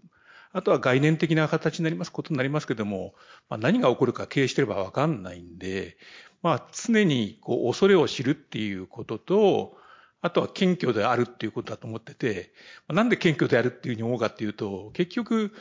[0.51, 3.13] あとは概念的な形になります、ことになりますけども、
[3.49, 5.95] まあ、何が起こるか経営してればわかんないんで、
[6.41, 9.77] まあ、常にこう恐れを知るっていうことと、
[10.19, 12.51] あとは謙虚であるっていうことだと思ってて、
[12.89, 15.53] なんで謙虚であるっていうふうに思うかっていうと、結局、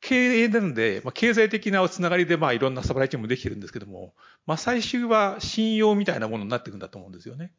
[0.00, 4.14] 経営なんで、まあ、経済的なつながりで、まあ、いろんなサプライチェーンもできてるんですけども、
[4.46, 7.52] まあ、最終は信用みたいなものになっていくんだと思うんですよね。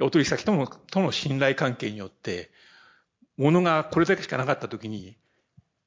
[0.00, 2.50] お取引先とのとの信頼関係によって、
[3.36, 5.16] 物がこれだけしかなかったときに、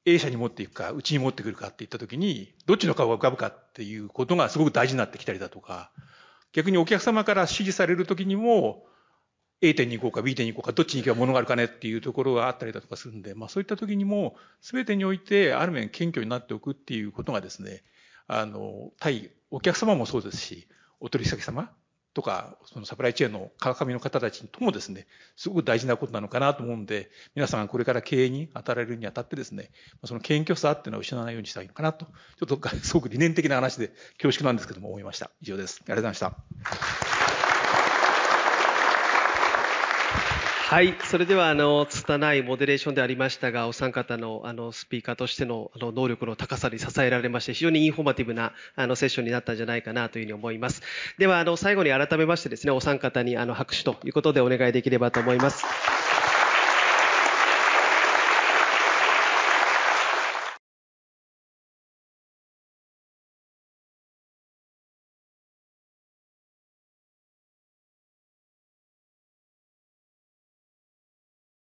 [0.04, 5.90] A 社に持っていくか、うちに持ってくるかっていったときに、どっちの顔が浮かぶかっていうことがすごく大事になってきたりだとか、
[6.52, 8.86] 逆にお客様から指示されるときにも、
[9.62, 17.82] A 点に行こうか B 点に行こうか、どっちに行けば物があるかねっていうところがあったりだとかするんで、まあそういった時にも、すべてにおいて、ある面謙虚になっておくっていうことがですね、
[18.26, 20.66] あの、対お客様もそうですし、
[20.98, 21.70] お取引先様
[22.12, 25.06] とか、そのサプライチェーンの川上の方たちともですね、
[25.36, 29.70] すごく大事なことなのかなと思うんで、皆さんがこれから経営に当たられるにあたってですね、
[30.04, 35.30] その謙虚さっていうのは失わないようにしたいのかなと、ちょっとすごく理念的な話で恐縮なんですけども思いました。
[35.40, 35.80] 以上です。
[35.80, 36.34] ありがとうございま
[37.04, 37.19] した。
[40.70, 40.94] はい。
[41.02, 50.82] それでは、あの、拙いモデレーションでありましたが、お三方の、あの、スピーカーとしての、あの、能力の高さに支えられまして、非常にインフォーマティブな、あの、セッションになったんじゃないかなというふうに思います。
[51.18, 55.64] では、あの、最後に改めましてですね、お三方に、あの、拍手ということでお願いできればと思います。